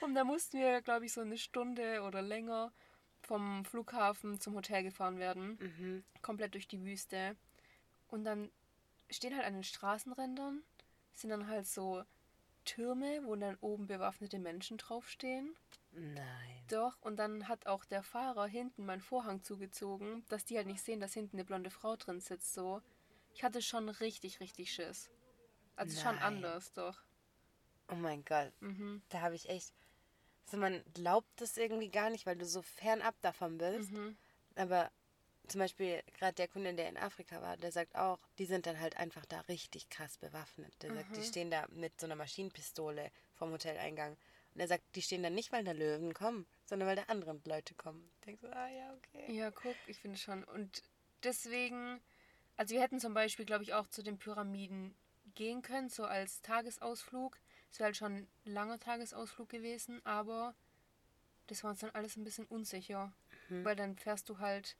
Und 0.00 0.14
da 0.14 0.24
mussten 0.24 0.58
wir, 0.58 0.80
glaube 0.82 1.06
ich, 1.06 1.12
so 1.12 1.20
eine 1.22 1.36
Stunde 1.38 2.02
oder 2.02 2.22
länger 2.22 2.72
vom 3.26 3.64
Flughafen 3.64 4.40
zum 4.40 4.54
Hotel 4.54 4.82
gefahren 4.82 5.18
werden. 5.18 5.58
Mhm. 5.60 6.04
komplett 6.22 6.54
durch 6.54 6.68
die 6.68 6.84
Wüste. 6.84 7.36
Und 8.08 8.24
dann 8.24 8.50
stehen 9.10 9.34
halt 9.34 9.46
an 9.46 9.54
den 9.54 9.64
Straßenrändern, 9.64 10.62
sind 11.14 11.30
dann 11.30 11.48
halt 11.48 11.66
so 11.66 12.04
Türme, 12.64 13.20
wo 13.24 13.36
dann 13.36 13.56
oben 13.60 13.86
bewaffnete 13.86 14.38
Menschen 14.38 14.76
draufstehen. 14.76 15.54
Nein. 15.92 16.64
Doch, 16.68 17.00
und 17.00 17.16
dann 17.16 17.48
hat 17.48 17.66
auch 17.66 17.84
der 17.84 18.02
Fahrer 18.02 18.46
hinten 18.46 18.86
meinen 18.86 19.00
Vorhang 19.00 19.42
zugezogen, 19.42 20.24
dass 20.28 20.44
die 20.44 20.56
halt 20.56 20.66
nicht 20.66 20.82
sehen, 20.82 21.00
dass 21.00 21.14
hinten 21.14 21.36
eine 21.36 21.44
blonde 21.44 21.70
Frau 21.70 21.96
drin 21.96 22.20
sitzt. 22.20 22.54
So, 22.54 22.82
ich 23.34 23.44
hatte 23.44 23.62
schon 23.62 23.88
richtig, 23.88 24.40
richtig 24.40 24.72
Schiss. 24.72 25.10
Also 25.76 26.00
schon 26.00 26.16
Nein. 26.16 26.24
anders, 26.24 26.72
doch. 26.72 26.98
Oh 27.88 27.94
mein 27.94 28.24
Gott. 28.24 28.52
Mhm. 28.60 29.02
Da 29.10 29.20
habe 29.20 29.36
ich 29.36 29.48
echt. 29.48 29.72
Also 30.46 30.58
man 30.58 30.82
glaubt 30.94 31.28
das 31.40 31.56
irgendwie 31.56 31.90
gar 31.90 32.08
nicht, 32.10 32.24
weil 32.24 32.36
du 32.36 32.46
so 32.46 32.62
fernab 32.62 33.14
davon 33.20 33.58
bist. 33.58 33.90
Mhm. 33.90 34.16
Aber 34.54 34.90
zum 35.48 35.60
Beispiel 35.60 36.02
gerade 36.18 36.34
der 36.34 36.48
Kunde, 36.48 36.74
der 36.74 36.88
in 36.88 36.96
Afrika 36.96 37.40
war, 37.42 37.56
der 37.56 37.72
sagt 37.72 37.94
auch, 37.96 38.18
die 38.38 38.46
sind 38.46 38.66
dann 38.66 38.80
halt 38.80 38.96
einfach 38.96 39.24
da 39.26 39.40
richtig 39.42 39.88
krass 39.90 40.18
bewaffnet. 40.18 40.72
Der 40.82 40.92
sagt, 40.92 41.16
die 41.16 41.20
Mhm. 41.20 41.24
stehen 41.24 41.50
da 41.50 41.66
mit 41.70 42.00
so 42.00 42.06
einer 42.06 42.16
Maschinenpistole 42.16 43.10
vom 43.34 43.52
Hoteleingang. 43.52 44.16
Und 44.54 44.60
er 44.60 44.68
sagt, 44.68 44.84
die 44.94 45.02
stehen 45.02 45.22
da 45.22 45.30
nicht, 45.30 45.52
weil 45.52 45.64
da 45.64 45.72
Löwen 45.72 46.14
kommen, 46.14 46.46
sondern 46.64 46.88
weil 46.88 46.96
da 46.96 47.02
andere 47.08 47.38
Leute 47.44 47.74
kommen. 47.74 48.08
Ich 48.20 48.26
denke 48.26 48.46
so, 48.46 48.52
ah 48.52 48.68
ja, 48.68 48.94
okay. 48.94 49.32
Ja, 49.32 49.50
guck, 49.50 49.76
ich 49.86 49.98
finde 50.00 50.18
schon. 50.18 50.44
Und 50.44 50.82
deswegen, 51.24 52.00
also 52.56 52.74
wir 52.74 52.80
hätten 52.82 53.00
zum 53.00 53.14
Beispiel, 53.14 53.44
glaube 53.44 53.64
ich, 53.64 53.74
auch 53.74 53.88
zu 53.88 54.02
den 54.02 54.18
Pyramiden 54.18 54.96
gehen 55.34 55.62
können, 55.62 55.88
so 55.88 56.04
als 56.04 56.40
Tagesausflug. 56.42 57.38
Es 57.70 57.78
wäre 57.78 57.86
halt 57.86 57.96
schon 57.96 58.16
ein 58.16 58.28
langer 58.44 58.78
Tagesausflug 58.78 59.48
gewesen, 59.48 60.04
aber 60.04 60.54
das 61.46 61.62
war 61.62 61.70
uns 61.70 61.80
dann 61.80 61.90
alles 61.90 62.16
ein 62.16 62.24
bisschen 62.24 62.46
unsicher. 62.46 63.12
Mhm. 63.48 63.64
Weil 63.64 63.76
dann 63.76 63.96
fährst 63.96 64.28
du 64.28 64.38
halt 64.38 64.76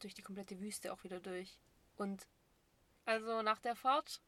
durch 0.00 0.14
die 0.14 0.22
komplette 0.22 0.60
Wüste 0.60 0.92
auch 0.92 1.04
wieder 1.04 1.20
durch. 1.20 1.58
Und 1.96 2.26
also 3.04 3.42
nach 3.42 3.58
der 3.58 3.74
Fahrt 3.74 4.20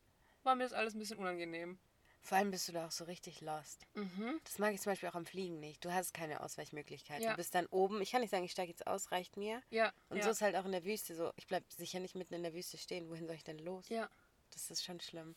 war 0.42 0.54
mir 0.54 0.64
das 0.64 0.72
alles 0.72 0.94
ein 0.94 0.98
bisschen 0.98 1.18
unangenehm. 1.18 1.78
Vor 2.22 2.36
allem 2.36 2.50
bist 2.50 2.68
du 2.68 2.72
da 2.72 2.86
auch 2.86 2.90
so 2.90 3.04
richtig 3.04 3.40
lost. 3.40 3.86
Mhm. 3.94 4.40
Das 4.44 4.58
mag 4.58 4.74
ich 4.74 4.80
zum 4.80 4.92
Beispiel 4.92 5.08
auch 5.08 5.14
am 5.14 5.24
Fliegen 5.24 5.58
nicht. 5.58 5.84
Du 5.84 5.92
hast 5.92 6.12
keine 6.12 6.42
Ausweichmöglichkeit. 6.42 7.22
Ja. 7.22 7.30
Du 7.30 7.36
bist 7.36 7.54
dann 7.54 7.66
oben. 7.66 8.02
Ich 8.02 8.10
kann 8.10 8.20
nicht 8.20 8.30
sagen, 8.30 8.44
ich 8.44 8.52
steige 8.52 8.70
jetzt 8.70 8.86
aus, 8.86 9.10
reicht 9.10 9.36
mir. 9.36 9.62
Ja. 9.70 9.92
Und 10.10 10.18
ja. 10.18 10.24
so 10.24 10.30
ist 10.30 10.42
halt 10.42 10.54
auch 10.56 10.66
in 10.66 10.72
der 10.72 10.84
Wüste 10.84 11.14
so. 11.14 11.32
Ich 11.36 11.46
bleibe 11.46 11.64
sicher 11.70 11.98
nicht 11.98 12.14
mitten 12.14 12.34
in 12.34 12.42
der 12.42 12.52
Wüste 12.52 12.76
stehen. 12.76 13.08
Wohin 13.08 13.26
soll 13.26 13.36
ich 13.36 13.44
denn 13.44 13.58
los? 13.58 13.88
ja. 13.88 14.08
Das 14.52 14.68
ist 14.68 14.82
schon 14.82 15.00
schlimm. 15.00 15.36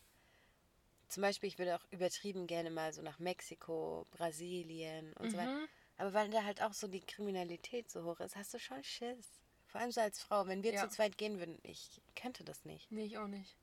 Zum 1.10 1.22
Beispiel, 1.22 1.48
ich 1.48 1.60
würde 1.60 1.75
auch 1.75 1.86
übertrieben 1.91 2.48
gerne 2.48 2.72
mal 2.72 2.91
so 2.93 3.01
nach 3.01 3.19
Mexiko, 3.19 4.07
Brasilien 4.12 5.13
und 5.13 5.31
so 5.31 5.38
weiter. 5.38 5.51
Mhm. 5.51 5.67
Aber 5.98 6.13
weil 6.13 6.29
da 6.29 6.43
halt 6.43 6.62
auch 6.62 6.74
so 6.74 6.88
die 6.88 7.01
Kriminalität 7.01 7.91
so 7.91 8.03
hoch 8.03 8.19
ist, 8.19 8.36
hast 8.36 8.53
du 8.53 8.60
schon 8.60 8.83
Schiss. 8.83 9.27
Vor 9.67 9.81
allem 9.81 9.91
so 9.91 10.01
als 10.01 10.22
Frau. 10.22 10.48
Wenn 10.48 10.63
wir 10.63 10.74
Ja. 10.74 10.81
zu 10.81 10.89
zweit 10.89 11.17
gehen 11.17 11.39
würden, 11.39 11.60
ich 11.63 12.01
könnte 12.15 12.43
das 12.43 12.65
nicht. 12.65 12.91
Nee, 12.91 13.05
ich 13.05 13.17
auch 13.17 13.27
nicht. 13.27 13.57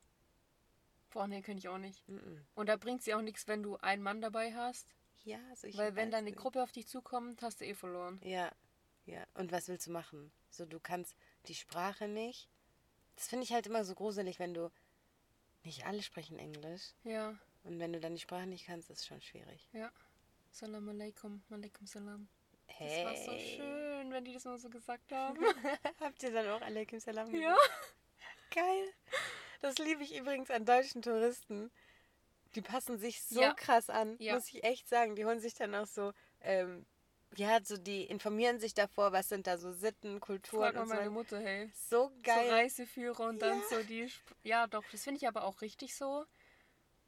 Boah, 1.10 1.26
nee, 1.26 1.42
könnte 1.42 1.58
ich 1.58 1.68
auch 1.68 1.78
nicht. 1.78 2.08
Mhm. 2.08 2.46
Und 2.54 2.68
da 2.68 2.76
bringt 2.76 3.02
sie 3.02 3.14
auch 3.14 3.20
nichts, 3.22 3.48
wenn 3.48 3.62
du 3.62 3.76
einen 3.78 4.02
Mann 4.02 4.20
dabei 4.20 4.54
hast. 4.54 4.94
Ja, 5.24 5.38
also 5.50 5.66
ich 5.66 5.76
weil 5.76 5.96
wenn 5.96 6.10
dann 6.10 6.26
eine. 6.26 6.32
Gruppe 6.32 6.62
auf 6.62 6.72
dich 6.72 6.86
zukommt, 6.86 7.42
hast 7.42 7.60
du 7.60 7.66
eh 7.66 7.74
verloren. 7.74 8.20
Ja, 8.22 8.50
ja. 9.06 9.24
Und 9.34 9.50
was 9.52 9.68
willst 9.68 9.86
du 9.88 9.90
machen? 9.90 10.32
So, 10.50 10.64
du 10.66 10.78
kannst 10.80 11.16
die 11.46 11.54
Sprache 11.54 12.06
nicht. 12.08 12.48
Das 13.16 13.28
finde 13.28 13.44
ich 13.44 13.52
halt 13.52 13.66
immer 13.66 13.84
so 13.84 13.94
gruselig, 13.94 14.38
wenn 14.38 14.54
du 14.54 14.70
nicht 15.64 15.86
alle 15.86 16.02
sprechen 16.02 16.38
Englisch. 16.38 16.92
Ja, 17.04 17.34
Und 17.64 17.78
wenn 17.78 17.92
du 17.92 18.00
dann 18.00 18.14
die 18.14 18.20
Sprache 18.20 18.46
nicht 18.46 18.66
kannst, 18.66 18.90
ist 18.90 19.00
es 19.00 19.06
schon 19.06 19.20
schwierig. 19.20 19.68
ja. 19.72 19.90
Salam 20.52 20.88
alaikum, 20.88 21.42
alaikum 21.50 21.86
salam. 21.86 22.28
Hey. 22.66 23.04
Das 23.04 23.26
war 23.28 23.34
so 23.34 23.38
schön, 23.38 24.10
wenn 24.12 24.24
die 24.24 24.32
das 24.32 24.44
nur 24.44 24.58
so 24.58 24.68
gesagt 24.68 25.12
haben. 25.12 25.38
Habt 26.00 26.22
ihr 26.24 26.32
dann 26.32 26.48
auch 26.48 26.60
Alaikum 26.60 26.98
Salam 26.98 27.32
ja. 27.34 27.56
Geil. 28.50 28.92
Das 29.60 29.78
liebe 29.78 30.02
ich 30.02 30.16
übrigens 30.16 30.50
an 30.50 30.64
deutschen 30.64 31.02
Touristen. 31.02 31.70
Die 32.56 32.62
passen 32.62 32.98
sich 32.98 33.22
so 33.22 33.40
Ja. 33.40 33.54
krass 33.54 33.90
an, 33.90 34.16
Ja. 34.18 34.34
muss 34.34 34.48
ich 34.48 34.64
echt 34.64 34.88
sagen. 34.88 35.14
Die 35.14 35.24
holen 35.24 35.38
sich 35.38 35.54
dann 35.54 35.72
auch 35.76 35.86
so, 35.86 36.12
ähm, 36.40 36.84
ja, 37.36 37.58
so 37.62 37.76
die 37.76 38.04
informieren 38.04 38.58
sich 38.60 38.74
davor, 38.74 39.12
was 39.12 39.28
sind 39.28 39.46
da 39.46 39.56
so 39.58 39.72
Sitten, 39.72 40.20
Kulturen 40.20 40.62
Frag 40.62 40.74
mal 40.74 40.82
und 40.82 40.88
so. 40.88 40.94
meine. 40.94 41.10
Mutter, 41.10 41.38
hey. 41.40 41.70
So 41.88 42.08
So 42.08 42.12
geil. 42.22 42.50
Reiseführer 42.50 43.20
und 43.28 43.40
dann 43.40 43.60
so 43.70 43.82
die. 43.82 44.02
Sp 44.10 44.22
ja, 44.42 44.66
doch, 44.66 44.84
das 44.90 45.04
finde 45.04 45.18
ich 45.18 45.28
aber 45.28 45.44
auch 45.44 45.60
richtig 45.62 45.94
so. 45.94 46.24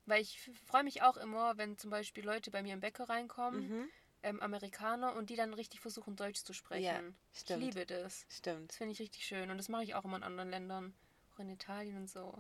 Weil 0.07 0.21
ich 0.23 0.51
freue 0.67 0.83
mich 0.85 1.03
auch 1.03 1.17
immer, 1.17 1.57
wenn 1.59 1.79
zum 1.79 1.91
Beispiel 1.91 2.25
Leute 2.25 2.51
bei 2.51 2.63
mir 2.63 2.75
im 2.75 2.81
Bäcker 2.81 3.09
reinkommen, 3.09 3.69
Mhm. 3.69 3.89
ähm, 4.25 4.41
Amerikaner, 4.41 5.15
und 5.15 5.31
die 5.31 5.37
dann 5.37 5.55
richtig 5.55 5.81
versuchen, 5.81 6.17
Deutsch 6.17 6.43
zu 6.43 6.53
sprechen. 6.53 7.17
ich 7.33 7.41
stimmt. 7.41 7.63
liebe 7.63 7.87
das. 7.87 8.27
Stimmt. 8.29 8.71
Das 8.71 8.77
finde 8.79 8.93
ich 8.93 9.01
richtig 9.01 9.25
schön. 9.25 9.51
Und 9.51 9.59
das 9.59 9.69
mache 9.69 9.85
ich 9.85 9.95
auch 9.95 10.05
immer 10.05 10.17
in 10.17 10.23
anderen 10.25 10.51
Ländern. 10.51 10.95
Auch 11.35 11.39
in 11.39 11.49
Italien 11.51 11.97
und 11.97 12.11
so. 12.11 12.37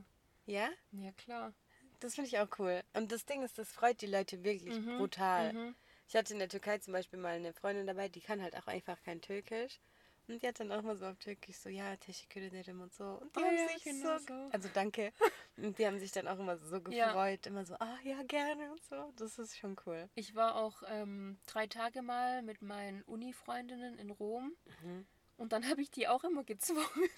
Ja? 0.47 0.69
Ja, 0.93 1.13
klar. 1.13 1.53
Das 2.01 2.17
finde 2.17 2.29
ich 2.29 2.39
auch 2.41 2.49
cool. 2.59 2.83
Und 2.95 3.13
das 3.13 3.27
Ding 3.27 3.43
ist, 3.45 3.59
das 3.59 3.71
freut 3.73 4.01
die 4.03 4.07
Leute 4.07 4.43
wirklich 4.43 4.77
Mhm, 4.77 4.99
brutal. 4.99 5.53
Mhm. 5.53 5.75
Ich 6.13 6.17
hatte 6.19 6.35
in 6.35 6.41
der 6.41 6.49
Türkei 6.51 6.77
zum 6.77 6.93
Beispiel 6.93 7.19
mal 7.19 7.31
eine 7.37 7.55
Freundin 7.55 7.87
dabei, 7.87 8.11
die 8.11 8.21
kann 8.21 8.43
halt 8.43 8.55
auch 8.55 8.67
einfach 8.67 9.03
kein 9.03 9.23
Türkisch. 9.23 9.81
Und 10.29 10.43
die 10.43 10.47
hat 10.47 10.61
dann 10.61 10.71
auch 10.71 10.83
mal 10.83 10.95
so 10.95 11.07
auf 11.07 11.17
Türkisch 11.17 11.57
so, 11.57 11.71
ja, 11.71 11.97
teşekkür 11.97 12.43
ederim 12.43 12.83
und 12.83 12.93
so. 12.93 13.05
Und 13.05 13.35
die 13.35 13.41
Oh 13.41 13.47
haben 13.47 13.57
ja, 13.57 13.69
sich 13.69 13.83
genau 13.83 14.19
so, 14.19 14.27
so. 14.27 14.49
also 14.53 14.69
danke. 14.75 15.11
Und 15.57 15.79
die 15.79 15.87
haben 15.87 15.99
sich 15.99 16.13
dann 16.13 16.29
auch 16.29 16.39
immer 16.39 16.59
so 16.59 16.83
Ja. 16.91 17.07
gefreut, 17.07 17.47
immer 17.47 17.65
so, 17.65 17.77
ah 17.79 17.97
ja, 18.05 18.23
gerne 18.25 18.71
und 18.73 18.85
so. 18.85 19.11
Das 19.17 19.39
ist 19.39 19.57
schon 19.57 19.75
cool. 19.87 20.07
Ich 20.15 20.35
war 20.35 20.57
auch 20.57 20.83
ähm, 20.87 21.39
drei 21.47 21.67
Tage 21.67 22.03
mal 22.03 22.43
mit 22.43 22.61
meinen 22.61 23.03
Uni-Freundinnen 23.05 23.97
in 23.97 24.11
Rom. 24.11 24.53
Mhm. 24.83 25.07
Und 25.39 25.53
dann 25.55 25.67
habe 25.67 25.81
ich 25.81 25.91
die 25.91 26.09
auch 26.09 26.25
immer 26.25 26.45
gezwungen, 26.45 27.09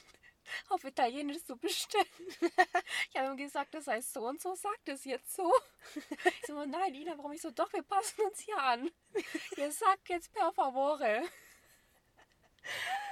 auf 0.69 0.85
Italienisch 0.85 1.45
zu 1.45 1.57
bestellen. 1.57 2.05
Ich 3.11 3.17
habe 3.21 3.29
ihm 3.31 3.37
gesagt, 3.37 3.75
das 3.75 3.87
heißt 3.87 4.13
so 4.13 4.27
und 4.27 4.41
so, 4.43 4.55
sag 4.55 4.85
das 4.85 5.05
jetzt 5.05 5.35
so. 5.35 5.53
Ich 6.25 6.47
so, 6.47 6.65
nein, 6.65 6.95
Ina, 6.95 7.17
warum 7.17 7.33
ich 7.33 7.43
so, 7.43 7.51
doch, 7.51 7.73
wir 7.73 7.83
passen 7.83 8.21
uns 8.23 8.41
hier 8.41 8.59
an. 8.59 8.91
Ihr 9.57 9.71
sagt 9.73 10.09
jetzt 10.09 10.33
per 10.33 10.53
favore. 10.53 11.23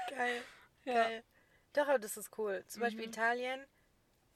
Geil. 0.09 0.43
Ja. 0.85 0.95
Geil. 0.95 1.25
Doch, 1.75 1.89
aber 1.89 1.99
das 1.99 2.17
ist 2.17 2.37
cool. 2.39 2.65
Zum 2.69 2.81
Beispiel 2.81 3.07
Mhm. 3.07 3.13
Italien, 3.13 3.67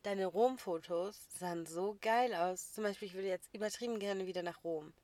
deine 0.03 0.27
Rom-Fotos 0.27 1.19
sahen 1.39 1.67
so 1.67 1.99
geil 2.01 2.35
aus. 2.35 2.73
Zum 2.73 2.85
Beispiel, 2.85 3.09
ich 3.09 3.15
würde 3.15 3.29
jetzt 3.29 3.53
übertrieben 3.53 3.99
gerne 3.99 4.27
wieder 4.27 4.43
nach 4.43 4.63
Rom. 4.65 4.95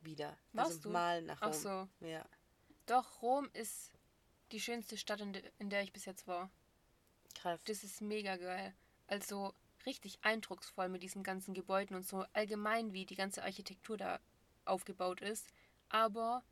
Wieder. 0.00 0.38
Warst 0.52 0.70
also 0.70 0.82
du? 0.84 0.90
mal 0.90 1.22
nach 1.22 1.42
Rom. 1.42 1.50
Ach 1.50 1.54
so. 1.54 1.88
Ja. 2.06 2.24
Doch, 2.86 3.20
Rom 3.22 3.50
ist 3.52 3.92
die 4.52 4.60
schönste 4.60 4.96
Stadt, 4.96 5.20
in 5.20 5.70
der 5.70 5.82
ich 5.82 5.92
bis 5.92 6.04
jetzt 6.04 6.26
war. 6.26 6.50
Krass. 7.40 7.60
Das 7.64 7.84
ist 7.84 8.00
mega 8.00 8.36
geil. 8.36 8.74
Also 9.06 9.54
richtig 9.84 10.18
eindrucksvoll 10.22 10.88
mit 10.88 11.02
diesen 11.02 11.22
ganzen 11.22 11.54
Gebäuden 11.54 11.96
und 11.96 12.06
so 12.06 12.24
allgemein, 12.32 12.92
wie 12.92 13.06
die 13.06 13.14
ganze 13.14 13.42
Architektur 13.44 13.96
da 13.96 14.20
aufgebaut 14.64 15.20
ist. 15.20 15.46
Aber 15.88 16.42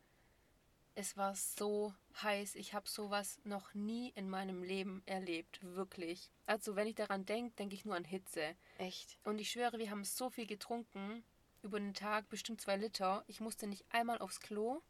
es 0.94 1.16
war 1.16 1.34
so 1.34 1.92
heiß. 2.22 2.54
Ich 2.54 2.74
habe 2.74 2.88
sowas 2.88 3.40
noch 3.44 3.74
nie 3.74 4.10
in 4.14 4.30
meinem 4.30 4.62
Leben 4.62 5.02
erlebt. 5.06 5.58
Wirklich. 5.62 6.30
Also 6.46 6.76
wenn 6.76 6.86
ich 6.86 6.94
daran 6.94 7.24
denke, 7.24 7.54
denke 7.56 7.74
ich 7.74 7.84
nur 7.84 7.96
an 7.96 8.04
Hitze. 8.04 8.54
Echt? 8.78 9.18
Und 9.24 9.40
ich 9.40 9.50
schwöre, 9.50 9.78
wir 9.78 9.90
haben 9.90 10.04
so 10.04 10.30
viel 10.30 10.46
getrunken. 10.46 11.24
Über 11.62 11.80
den 11.80 11.94
Tag 11.94 12.28
bestimmt 12.28 12.60
zwei 12.60 12.76
Liter. 12.76 13.24
Ich 13.26 13.40
musste 13.40 13.66
nicht 13.66 13.84
einmal 13.90 14.18
aufs 14.18 14.40
Klo, 14.40 14.82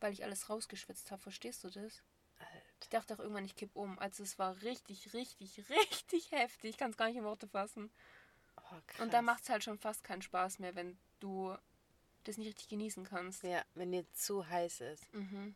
weil 0.00 0.12
ich 0.12 0.24
alles 0.24 0.48
rausgeschwitzt 0.48 1.10
habe. 1.10 1.22
Verstehst 1.22 1.62
du 1.62 1.70
das? 1.70 2.02
Ich 2.82 2.88
dachte 2.88 3.14
auch 3.14 3.18
irgendwann, 3.20 3.44
ich 3.44 3.54
kipp 3.56 3.70
um. 3.74 3.98
Also 3.98 4.22
es 4.22 4.38
war 4.38 4.60
richtig, 4.62 5.12
richtig, 5.14 5.64
richtig 5.70 6.30
heftig. 6.32 6.70
Ich 6.70 6.76
kann 6.78 6.90
es 6.90 6.96
gar 6.96 7.06
nicht 7.06 7.16
in 7.16 7.24
Worte 7.24 7.48
fassen. 7.48 7.90
Oh. 8.56 9.02
Und 9.02 9.12
da 9.12 9.22
macht 9.22 9.44
es 9.44 9.48
halt 9.48 9.64
schon 9.64 9.78
fast 9.78 10.04
keinen 10.04 10.22
Spaß 10.22 10.58
mehr, 10.58 10.74
wenn 10.74 10.98
du 11.20 11.56
das 12.24 12.36
nicht 12.36 12.48
richtig 12.48 12.68
genießen 12.68 13.04
kannst. 13.04 13.42
Ja, 13.44 13.64
wenn 13.74 13.92
dir 13.92 14.04
zu 14.12 14.46
heiß 14.48 14.80
ist. 14.82 15.12
Mhm. 15.14 15.54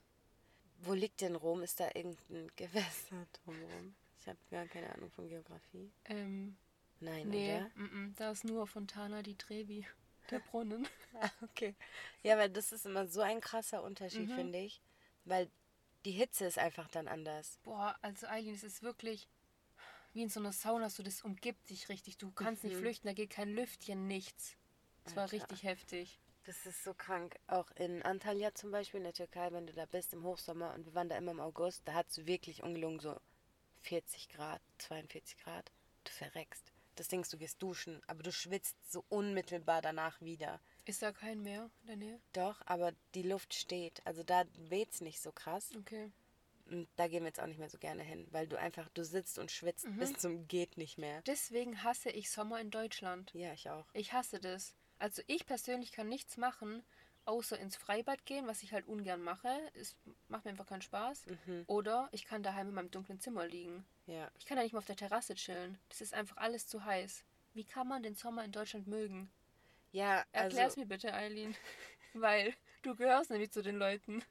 Wo 0.79 0.93
liegt 0.95 1.21
denn 1.21 1.37
Rom? 1.37 1.63
Ist 1.63 1.81
da 1.81 1.89
irgendein 1.95 2.51
Gewässer 2.57 3.27
drumherum? 3.33 3.95
Ich 4.21 4.29
habe 4.29 4.39
gar 4.51 4.67
keine 4.67 4.93
Ahnung 4.95 5.11
von 5.11 5.29
Geografie. 5.29 5.91
Ähm, 6.07 6.57
Nein, 7.01 7.29
nee, 7.29 7.57
oder? 7.57 7.71
mm 7.75 7.85
-mm, 7.85 8.17
da 8.17 8.31
ist 8.31 8.45
nur 8.45 8.67
Fontana 8.67 9.23
di 9.23 9.35
Trevi, 9.37 9.87
der 10.31 10.41
Brunnen. 10.41 10.89
Ah, 11.21 11.31
okay. 11.43 11.75
Ja, 12.23 12.37
weil 12.37 12.51
das 12.51 12.73
ist 12.73 12.87
immer 12.87 13.07
so 13.07 13.21
ein 13.21 13.41
krasser 13.41 13.83
Unterschied, 13.83 14.29
Mhm. 14.29 14.35
finde 14.35 14.59
ich. 14.59 14.81
Weil 15.25 15.49
die 16.07 16.13
Hitze 16.13 16.47
ist 16.47 16.59
einfach 16.59 16.87
dann 16.89 17.09
anders. 17.09 17.59
Boah, 17.65 17.97
also 18.01 18.29
Eileen, 18.29 18.55
es 18.55 18.63
ist 18.63 18.83
wirklich 18.83 19.29
wie 20.13 20.23
in 20.23 20.29
so 20.31 20.41
einer 20.41 20.53
Sauna, 20.53 20.89
so 20.89 21.03
das 21.03 21.21
umgibt 21.23 21.69
dich 21.69 21.89
richtig. 21.89 22.17
Du 22.17 22.31
kannst 22.31 22.63
nicht 22.65 22.77
Mhm. 22.77 22.81
flüchten, 22.81 23.09
da 23.09 23.13
geht 23.13 23.31
kein 23.31 23.51
Lüftchen, 23.51 24.07
nichts. 24.07 24.57
Es 25.05 25.15
war 25.17 25.25
Alter. 25.25 25.35
richtig 25.35 25.65
heftig. 25.65 26.21
Das 26.45 26.65
ist 26.65 26.85
so 26.85 26.95
krank. 26.95 27.37
Auch 27.49 27.71
in 27.73 28.03
Antalya 28.03 28.55
zum 28.55 28.71
Beispiel 28.71 28.99
in 28.99 29.05
der 29.05 29.13
Türkei, 29.15 29.51
wenn 29.53 29.67
du 29.67 29.73
da 29.73 29.85
bist 29.85 30.13
im 30.15 30.23
Hochsommer 30.23 30.73
und 30.75 30.87
wir 30.87 30.95
waren 30.95 31.09
da 31.09 31.17
immer 31.17 31.33
im 31.33 31.41
August, 31.41 31.83
da 31.87 31.95
hat 31.95 32.09
es 32.09 32.25
wirklich 32.25 32.63
ungelungen 32.63 33.01
so 33.01 33.21
40 33.81 34.29
Grad, 34.29 34.63
42 34.79 35.37
Grad. 35.39 35.73
Du 36.05 36.13
verreckst. 36.13 36.73
Das 36.95 37.09
denkst 37.09 37.31
du 37.31 37.37
gehst 37.37 37.61
duschen, 37.61 38.01
aber 38.07 38.23
du 38.23 38.31
schwitzt 38.33 38.77
so 38.91 39.05
unmittelbar 39.09 39.83
danach 39.83 40.21
wieder. 40.21 40.61
Ist 40.87 41.03
da 41.03 41.13
kein 41.13 41.43
Meer 41.43 41.69
in 41.83 41.87
der 41.89 41.97
Nähe? 41.97 42.21
Doch, 42.33 42.63
aber 42.65 42.93
die 43.15 43.23
Luft 43.23 43.55
steht. 43.55 44.01
Also 44.07 44.23
da 44.23 44.45
weht's 44.57 45.01
nicht 45.01 45.21
so 45.21 45.33
krass. 45.33 45.71
Okay. 45.77 46.11
Und 46.71 46.89
da 46.97 47.07
gehen 47.09 47.23
wir 47.23 47.29
jetzt 47.29 47.41
auch 47.41 47.47
nicht 47.47 47.59
mehr 47.59 47.69
so 47.71 47.79
gerne 47.79 48.03
hin, 48.03 48.27
weil 48.31 48.47
du 48.49 48.59
einfach, 48.59 48.89
du 48.91 49.05
sitzt 49.05 49.39
und 49.39 49.51
schwitzt 49.51 49.87
Mhm. 49.87 49.99
bis 49.99 50.15
zum 50.17 50.49
geht 50.49 50.77
nicht 50.79 50.97
mehr. 50.99 51.23
Deswegen 51.23 51.83
hasse 51.83 52.11
ich 52.11 52.31
Sommer 52.31 52.61
in 52.61 52.71
Deutschland. 52.71 53.31
Ja, 53.35 53.53
ich 53.53 53.69
auch. 53.71 53.87
Ich 53.93 54.13
hasse 54.13 54.41
das. 54.41 54.75
Also 54.99 55.23
ich 55.27 55.45
persönlich 55.47 55.93
kann 55.93 56.09
nichts 56.09 56.37
machen, 56.37 56.83
außer 57.25 57.59
ins 57.59 57.77
Freibad 57.77 58.25
gehen, 58.25 58.47
was 58.47 58.63
ich 58.63 58.73
halt 58.73 58.87
ungern 58.89 59.23
mache. 59.23 59.49
Es 59.75 59.97
macht 60.29 60.45
mir 60.45 60.53
einfach 60.53 60.67
keinen 60.67 60.83
Spaß. 60.83 61.27
Mhm. 61.47 61.65
Oder 61.67 62.09
ich 62.13 62.25
kann 62.25 62.43
daheim 62.43 62.69
in 62.69 62.75
meinem 62.75 62.91
dunklen 62.91 63.21
Zimmer 63.21 63.47
liegen. 63.47 63.85
Ja. 64.07 64.31
Ich 64.39 64.47
kann 64.47 64.57
ja 64.57 64.63
nicht 64.63 64.73
mal 64.73 64.79
auf 64.79 64.87
der 64.87 64.97
Terrasse 64.97 65.35
chillen. 65.35 65.79
Das 65.89 66.01
ist 66.01 66.15
einfach 66.15 66.37
alles 66.37 66.67
zu 66.69 66.85
heiß. 66.85 67.25
Wie 67.55 67.65
kann 67.65 67.89
man 67.89 68.03
den 68.03 68.15
Sommer 68.15 68.45
in 68.45 68.53
Deutschland 68.53 68.87
mögen? 68.87 69.31
Ja, 69.97 70.27
Erklär's 70.33 70.73
also, 70.73 70.81
mir 70.81 70.87
bitte, 70.87 71.15
Eileen. 71.15 71.57
Weil 72.13 72.55
du 72.83 72.95
gehörst 72.95 73.31
nämlich 73.31 73.51
zu 73.51 73.63
den 73.63 73.77
Leuten. 73.77 74.23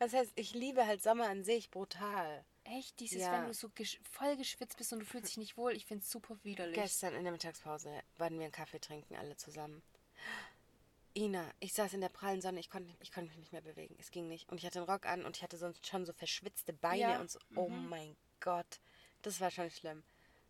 was 0.00 0.12
heißt, 0.12 0.32
ich 0.34 0.54
liebe 0.54 0.84
halt 0.86 1.02
Sommer 1.04 1.28
an 1.28 1.44
sich 1.44 1.70
brutal. 1.70 2.44
Echt, 2.64 2.98
dieses, 2.98 3.22
Ja. 3.22 3.32
wenn 3.32 3.46
du 3.46 3.54
so 3.54 3.68
gesch 3.68 4.00
voll 4.10 4.36
geschwitzt 4.36 4.76
bist 4.76 4.92
und 4.92 4.98
du 4.98 5.06
fühlst 5.06 5.28
dich 5.28 5.36
nicht 5.36 5.56
wohl, 5.56 5.72
ich 5.76 5.86
find's 5.86 6.10
super 6.10 6.36
widerlich. 6.42 6.74
Gestern 6.74 7.14
in 7.14 7.22
der 7.22 7.32
Mittagspause 7.32 8.02
waren 8.16 8.36
wir 8.36 8.44
einen 8.44 8.52
Kaffee 8.52 8.80
trinken, 8.80 9.14
alle 9.14 9.36
zusammen. 9.36 9.82
Ina, 11.16 11.48
ich 11.60 11.72
saß 11.72 11.92
in 11.94 12.00
der 12.00 12.08
prallen 12.08 12.40
Sonne, 12.40 12.58
ich 12.58 12.70
konnte, 12.70 12.92
ich 12.98 13.12
konnte 13.12 13.28
mich 13.28 13.38
nicht 13.38 13.52
mehr 13.52 13.60
bewegen. 13.62 13.94
Es 14.00 14.10
ging 14.10 14.26
nicht. 14.26 14.48
Und 14.50 14.58
ich 14.58 14.66
hatte 14.66 14.80
einen 14.80 14.90
Rock 14.90 15.06
an 15.06 15.24
und 15.24 15.36
ich 15.36 15.44
hatte 15.44 15.58
sonst 15.58 15.86
schon 15.86 16.04
so 16.06 16.12
verschwitzte 16.12 16.72
Beine 16.72 17.00
Ja, 17.02 17.20
und 17.20 17.30
so. 17.30 17.38
Oh 17.54 17.68
mhm. 17.68 17.88
mein 17.88 18.16
Gott. 18.40 18.80
Das 19.22 19.40
war 19.40 19.52
schon 19.52 19.70
schlimm. 19.70 20.02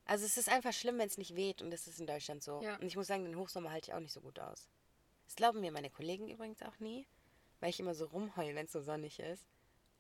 Also 0.07 0.27
es 0.27 0.37
ist 0.37 0.49
einfach 0.49 0.73
schlimm, 0.73 0.99
wenn 0.99 1.07
es 1.07 1.19
nicht 1.19 1.35
weht 1.35 1.62
und 1.62 1.71
das 1.71 1.87
ist 1.87 1.99
in 1.99 2.07
Deutschland 2.07 2.43
so. 2.43 2.61
Ja. 2.62 2.77
Und 2.77 2.87
ich 2.87 2.97
muss 2.97 3.07
sagen, 3.07 3.25
den 3.25 3.37
Hochsommer 3.37 3.71
halte 3.71 3.90
ich 3.90 3.95
auch 3.95 4.01
nicht 4.01 4.12
so 4.12 4.21
gut 4.21 4.38
aus. 4.38 4.69
Das 5.27 5.37
glauben 5.37 5.61
mir 5.61 5.73
meine 5.73 5.90
Kollegen 5.90 6.29
übrigens 6.29 6.62
auch 6.62 6.79
nie, 6.79 7.07
weil 7.61 7.71
ich 7.71 7.81
immer 7.81 7.95
so 7.95 8.07
rumheule, 8.07 8.55
wenn 8.55 8.67
es 8.67 8.73
so 8.73 8.83
sonnig 8.83 9.19
ist. 9.19 9.47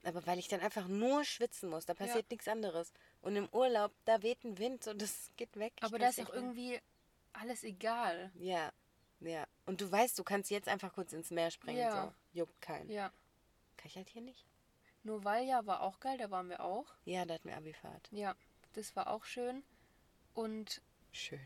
Aber 0.02 0.26
weil 0.26 0.38
ich 0.38 0.48
dann 0.48 0.60
einfach 0.60 0.86
nur 0.86 1.24
schwitzen 1.24 1.70
muss, 1.70 1.86
da 1.86 1.94
passiert 1.94 2.30
nichts 2.30 2.46
anderes. 2.46 2.92
Und 3.22 3.36
im 3.36 3.48
Urlaub, 3.52 3.90
da 4.04 4.22
weht 4.22 4.44
ein 4.44 4.58
Wind 4.58 4.86
und 4.86 5.00
das 5.00 5.30
geht 5.36 5.56
weg. 5.56 5.72
Aber 5.80 5.98
da 5.98 6.08
ist 6.08 6.20
auch 6.20 6.32
irgendwie 6.32 6.78
alles 7.32 7.64
egal. 7.64 8.30
Ja, 8.34 8.70
ja. 9.20 9.46
Und 9.64 9.80
du 9.80 9.90
weißt, 9.90 10.18
du 10.18 10.24
kannst 10.24 10.50
jetzt 10.50 10.68
einfach 10.68 10.92
kurz 10.92 11.14
ins 11.14 11.30
Meer 11.30 11.50
springen. 11.50 11.78
Ja. 11.78 12.08
So. 12.32 12.38
Juckt 12.40 12.60
keinen. 12.60 12.90
Ja. 12.90 13.10
Kann 13.78 13.86
ich 13.86 13.96
halt 13.96 14.10
hier 14.10 14.22
nicht. 14.22 14.44
Novalia 15.02 15.64
war 15.66 15.80
auch 15.82 16.00
geil, 16.00 16.18
da 16.18 16.30
waren 16.30 16.50
wir 16.50 16.60
auch. 16.60 16.86
Ja, 17.04 17.24
da 17.24 17.34
hatten 17.34 17.48
wir 17.48 17.56
Abifahrt. 17.56 18.08
Ja, 18.10 18.34
das 18.74 18.94
war 18.96 19.08
auch 19.08 19.24
schön. 19.24 19.62
Und 20.34 20.82
Schön. 21.12 21.40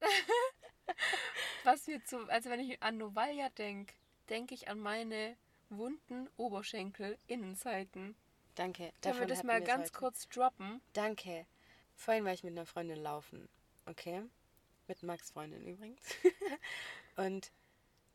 was 1.64 1.86
mir 1.86 2.04
zu, 2.04 2.28
also 2.28 2.50
wenn 2.50 2.60
ich 2.60 2.82
an 2.82 2.98
Novalia 2.98 3.48
denke, 3.50 3.94
denke 4.28 4.54
ich 4.54 4.68
an 4.68 4.78
meine 4.78 5.36
wunden 5.70 6.28
Oberschenkel 6.36 7.18
Innenseiten. 7.26 8.14
Danke. 8.54 8.92
Können 9.02 9.20
wir 9.20 9.26
das 9.26 9.42
mal 9.42 9.62
ganz 9.62 9.88
heute. 9.88 9.98
kurz 9.98 10.28
droppen? 10.28 10.80
Danke. 10.92 11.46
Vorhin 11.94 12.24
war 12.24 12.32
ich 12.32 12.44
mit 12.44 12.52
einer 12.52 12.66
Freundin 12.66 12.98
laufen. 13.02 13.48
Okay? 13.86 14.22
Mit 14.86 15.02
Max 15.02 15.30
Freundin 15.30 15.66
übrigens. 15.66 16.00
und 17.16 17.50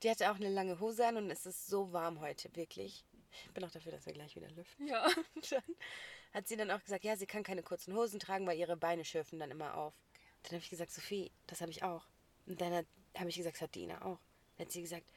die 0.04 0.10
hatte 0.10 0.32
auch 0.32 0.36
eine 0.36 0.50
lange 0.50 0.80
Hose 0.80 1.06
an 1.06 1.18
und 1.18 1.30
es 1.30 1.46
ist 1.46 1.68
so 1.68 1.92
warm 1.94 2.22
heute, 2.22 2.56
wirklich. 2.56 3.06
Ich 3.46 3.52
bin 3.52 3.64
auch 3.64 3.72
dafür, 3.72 3.92
dass 3.92 4.06
wir 4.06 4.14
gleich 4.14 4.36
wieder 4.36 4.50
lüften. 4.50 4.88
Ja. 4.88 5.08
dann 5.50 5.64
hat 6.34 6.48
sie 6.48 6.58
dann 6.58 6.72
auch 6.72 6.84
gesagt, 6.84 7.04
ja, 7.04 7.16
sie 7.16 7.28
kann 7.28 7.44
keine 7.44 7.64
kurzen 7.64 7.94
Hosen 7.96 8.20
tragen, 8.20 8.48
weil 8.48 8.58
ihre 8.58 8.78
Beine 8.78 9.06
schürfen 9.06 9.40
dann 9.40 9.52
immer 9.52 9.76
auf. 9.76 9.94
Dann 10.44 10.52
habe 10.54 10.64
ich 10.64 10.70
gesagt, 10.70 10.92
Sophie, 10.92 11.32
das 11.48 11.62
habe 11.62 11.72
ich 11.72 11.84
auch. 11.84 12.06
Und 12.46 12.60
dann 12.62 12.86
habe 13.18 13.30
ich 13.30 13.36
gesagt, 13.36 13.56
das 13.58 13.62
hat 13.62 13.76
Dina 13.76 14.02
auch. 14.04 14.20
Dann 14.58 14.66
hat 14.68 14.72
sie 14.72 14.82
gesagt, 14.82 15.12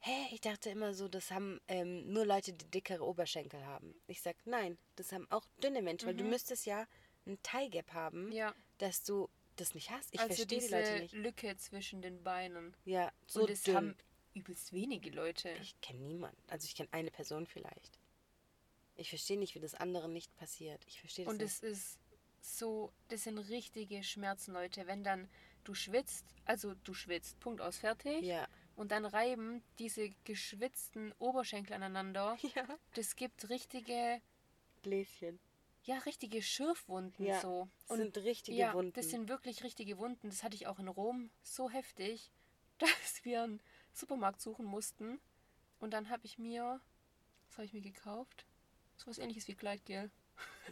hä, 0.00 0.26
ich 0.32 0.40
dachte 0.40 0.70
immer 0.70 0.94
so, 0.94 1.08
das 1.08 1.30
haben 1.30 1.60
ähm, 1.68 2.12
nur 2.12 2.24
Leute, 2.24 2.52
die 2.52 2.66
dickere 2.66 3.04
Oberschenkel 3.04 3.64
haben. 3.66 3.94
Ich 4.06 4.22
sag, 4.22 4.36
nein, 4.46 4.78
das 4.96 5.12
haben 5.12 5.26
auch 5.30 5.44
dünne 5.62 5.82
Menschen, 5.82 6.06
weil 6.06 6.14
du 6.14 6.24
müsstest 6.24 6.66
ja 6.66 6.86
ein 7.26 7.38
Thigh 7.42 7.70
Gap 7.70 7.92
haben, 7.92 8.26
Mhm. 8.26 8.32
Ja. 8.32 8.54
dass 8.78 9.02
du 9.02 9.28
das 9.56 9.74
nicht 9.74 9.90
hast. 9.90 10.14
Ich 10.14 10.20
also 10.20 10.34
verstehe 10.34 10.60
die 10.60 10.68
Leute 10.68 11.00
nicht. 11.00 11.14
Lücke 11.14 11.56
zwischen 11.56 12.00
den 12.00 12.22
Beinen. 12.22 12.76
Ja, 12.84 13.12
so 13.26 13.40
und 13.40 13.50
das 13.50 13.62
dünn. 13.64 13.74
haben 13.76 13.96
übelst 14.34 14.72
wenige 14.72 15.10
Leute. 15.10 15.50
Ich 15.60 15.80
kenne 15.80 15.98
niemanden. 16.00 16.40
Also 16.46 16.64
ich 16.66 16.76
kenne 16.76 16.88
eine 16.92 17.10
Person 17.10 17.44
vielleicht. 17.44 17.98
Ich 18.94 19.08
verstehe 19.10 19.36
nicht, 19.38 19.54
wie 19.56 19.60
das 19.60 19.74
anderen 19.74 20.12
nicht 20.12 20.34
passiert. 20.36 20.80
Ich 20.86 21.00
verstehe 21.00 21.24
das 21.24 21.32
Und 21.34 21.38
nicht. 21.42 21.50
es 21.52 21.62
ist 21.62 21.98
so, 22.40 22.92
das 23.08 23.24
sind 23.24 23.38
richtige 23.38 24.02
Schmerzen, 24.02 24.52
Leute. 24.52 24.86
Wenn 24.86 25.04
dann 25.04 25.28
du 25.64 25.74
schwitzt, 25.74 26.24
also 26.44 26.74
du 26.84 26.94
schwitzt, 26.94 27.38
Punkt 27.40 27.60
aus, 27.60 27.78
fertig. 27.78 28.22
Ja. 28.24 28.48
Und 28.76 28.92
dann 28.92 29.04
reiben 29.04 29.62
diese 29.78 30.10
geschwitzten 30.24 31.12
Oberschenkel 31.18 31.74
aneinander. 31.74 32.36
Ja. 32.54 32.66
Das 32.94 33.16
gibt 33.16 33.48
richtige, 33.50 34.20
Bläschen. 34.82 35.38
ja, 35.84 35.98
richtige 35.98 36.40
Schürfwunden 36.42 37.26
Ja, 37.26 37.40
so. 37.40 37.68
das 37.88 37.98
sind 37.98 38.16
richtige 38.18 38.56
ja, 38.56 38.72
Wunden. 38.74 38.92
das 38.92 39.10
sind 39.10 39.28
wirklich 39.28 39.64
richtige 39.64 39.98
Wunden. 39.98 40.30
Das 40.30 40.42
hatte 40.44 40.54
ich 40.54 40.66
auch 40.66 40.78
in 40.78 40.88
Rom 40.88 41.30
so 41.42 41.68
heftig, 41.70 42.30
dass 42.78 43.24
wir 43.24 43.42
einen 43.42 43.60
Supermarkt 43.92 44.40
suchen 44.40 44.64
mussten. 44.64 45.20
Und 45.80 45.90
dann 45.92 46.08
habe 46.08 46.24
ich 46.24 46.38
mir, 46.38 46.80
was 47.48 47.56
habe 47.58 47.66
ich 47.66 47.72
mir 47.72 47.80
gekauft? 47.82 48.46
So 48.96 49.08
was 49.08 49.18
ähnliches 49.18 49.48
wie 49.48 49.54
Gleitgel. 49.54 50.10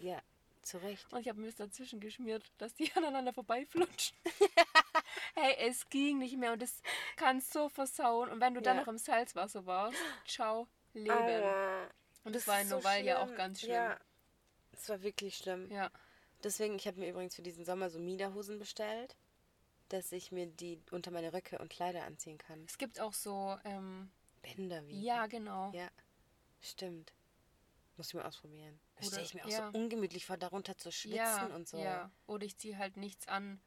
Ja, 0.01 0.21
zu 0.67 0.79
Recht. 0.79 1.11
Und 1.13 1.21
ich 1.21 1.29
habe 1.29 1.41
mir 1.41 1.47
das 1.47 1.57
dazwischen 1.57 2.01
geschmiert, 2.01 2.51
dass 2.59 2.75
die 2.75 2.91
aneinander 2.97 3.33
vorbeiflutschen. 3.33 4.17
hey, 5.35 5.55
es 5.69 5.89
ging 5.89 6.19
nicht 6.19 6.37
mehr 6.37 6.53
und 6.53 6.63
das 6.63 6.83
kann 7.17 7.41
so 7.41 7.69
versauen. 7.69 8.29
Und 8.31 8.41
wenn 8.41 8.55
du 8.55 8.61
dann 8.61 8.77
Ja. 8.77 8.83
noch 8.83 8.89
im 8.89 8.99
Salzwasser 8.99 9.65
warst, 9.67 9.97
ciao, 10.27 10.67
Leben. 10.95 11.11
Aua. 11.13 11.89
Und 12.25 12.35
das 12.35 12.47
war 12.49 12.61
in 12.61 12.69
Novalia 12.69 13.23
auch 13.23 13.35
ganz 13.37 13.61
schlimm. 13.61 13.73
Ja, 13.75 13.99
es 14.73 14.89
war 14.89 15.01
wirklich 15.03 15.37
schlimm. 15.37 15.71
Ja. 15.71 15.91
Deswegen, 16.43 16.75
ich 16.77 16.87
habe 16.87 16.99
mir 17.01 17.09
übrigens 17.11 17.35
für 17.37 17.43
diesen 17.43 17.65
Sommer 17.65 17.89
so 17.89 17.99
Miederhosen 17.99 18.59
bestellt, 18.59 19.17
dass 19.89 20.11
ich 20.13 20.33
mir 20.33 20.47
die 20.47 20.81
unter 20.91 21.11
meine 21.13 21.33
Röcke 21.33 21.59
und 21.59 21.71
Kleider 21.71 22.05
anziehen 22.05 22.39
kann. 22.39 22.65
Es 22.67 22.77
gibt 22.79 23.01
auch 23.01 23.13
so, 23.13 23.57
ähm, 23.65 24.11
Bänder 24.43 24.87
wie. 24.87 25.03
ja, 25.03 25.27
genau. 25.27 25.71
Ja, 25.73 25.89
stimmt. 26.61 27.13
Muss 27.97 28.09
ich 28.09 28.15
mal 28.15 28.25
ausprobieren. 28.27 28.79
Da 28.97 29.05
stelle 29.05 29.23
ich 29.23 29.35
mir 29.35 29.45
auch 29.45 29.49
ja. 29.49 29.71
so 29.73 29.79
ungemütlich 29.79 30.27
vor, 30.27 30.37
darunter 30.37 30.77
zu 30.77 30.93
schwitzen 30.93 31.17
ja, 31.17 31.47
und 31.47 31.67
so. 31.67 31.79
Ja. 31.79 32.11
Oder 32.27 32.45
ich 32.45 32.57
ziehe 32.59 32.77
halt 32.77 32.97
nichts 32.97 33.27
an. 33.29 33.61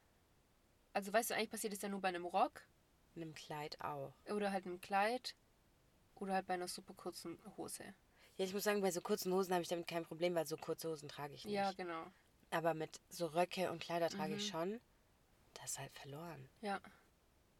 Also 0.94 1.12
weißt 1.12 1.30
du, 1.32 1.36
eigentlich 1.36 1.50
passiert 1.50 1.74
es 1.74 1.82
ja 1.82 1.90
nur 1.90 2.02
bei 2.02 2.10
einem 2.10 2.26
Rock 2.26 2.62
In 3.16 3.22
einem 3.24 3.34
Kleid 3.34 3.80
auch. 3.82 4.14
oder 4.30 4.52
halt 4.52 4.66
einem 4.66 4.82
Kleid 4.82 5.36
oder 6.16 6.34
halt 6.34 6.48
bei 6.48 6.54
einer 6.56 6.68
super 6.68 6.94
kurzen 6.94 7.40
Hose. 7.58 7.84
Ja, 8.38 8.46
ich 8.46 8.54
muss 8.54 8.64
sagen, 8.64 8.82
bei 8.82 8.92
so 8.92 9.02
kurzen 9.02 9.34
Hosen 9.34 9.54
habe 9.54 9.64
ich 9.64 9.68
damit 9.68 9.88
kein 9.88 10.06
Problem, 10.06 10.36
weil 10.36 10.46
so 10.48 10.58
kurze 10.58 10.90
Hosen 10.90 11.10
trage 11.10 11.34
ich 11.34 11.46
nicht. 11.46 11.54
Ja, 11.54 11.72
genau. 11.74 12.06
Aber 12.52 12.74
mit 12.74 13.00
so 13.10 13.28
Röcke 13.28 13.72
und 13.72 13.80
Kleider 13.82 14.10
trage 14.10 14.36
ich 14.36 14.46
Mhm. 14.46 14.52
schon. 14.52 14.82
Das 15.56 15.72
ist 15.72 15.80
halt 15.80 15.92
verloren. 15.94 16.50
Ja. 16.62 16.80